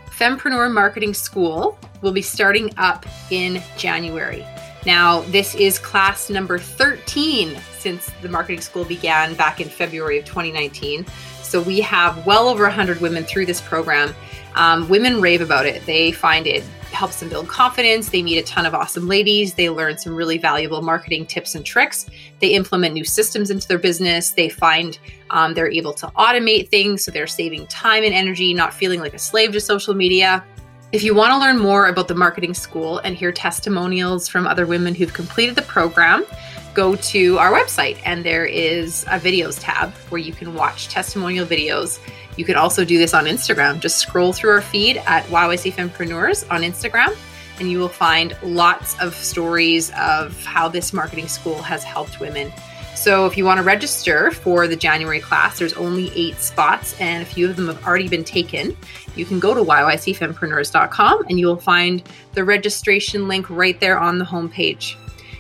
[0.06, 4.46] Fempreneur Marketing School will be starting up in January.
[4.86, 10.24] Now, this is class number 13 since the marketing school began back in February of
[10.24, 11.06] 2019.
[11.44, 14.16] So we have well over 100 women through this program.
[14.56, 15.86] Um, women rave about it.
[15.86, 18.10] They find it helps them build confidence.
[18.10, 19.54] They meet a ton of awesome ladies.
[19.54, 22.10] They learn some really valuable marketing tips and tricks.
[22.40, 24.32] They implement new systems into their business.
[24.32, 28.74] They find um, they're able to automate things so they're saving time and energy, not
[28.74, 30.44] feeling like a slave to social media.
[30.92, 34.66] If you want to learn more about the marketing school and hear testimonials from other
[34.66, 36.26] women who've completed the program,
[36.74, 41.46] go to our website and there is a videos tab where you can watch testimonial
[41.46, 42.00] videos
[42.40, 43.82] you could also do this on Instagram.
[43.82, 47.14] Just scroll through our feed at YYC Fempreneurs on Instagram,
[47.60, 52.50] and you will find lots of stories of how this marketing school has helped women.
[52.96, 57.22] So, if you want to register for the January class, there's only eight spots, and
[57.22, 58.76] a few of them have already been taken.
[59.18, 62.02] You can go to yycfempreneurs.com and you will find
[62.36, 64.96] the registration link right there on the homepage.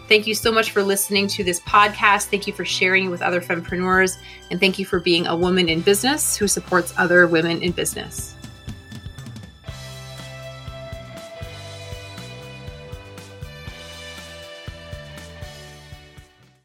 [0.09, 2.25] Thank you so much for listening to this podcast.
[2.25, 4.17] Thank you for sharing it with other fempreneurs.
[4.49, 8.35] And thank you for being a woman in business who supports other women in business.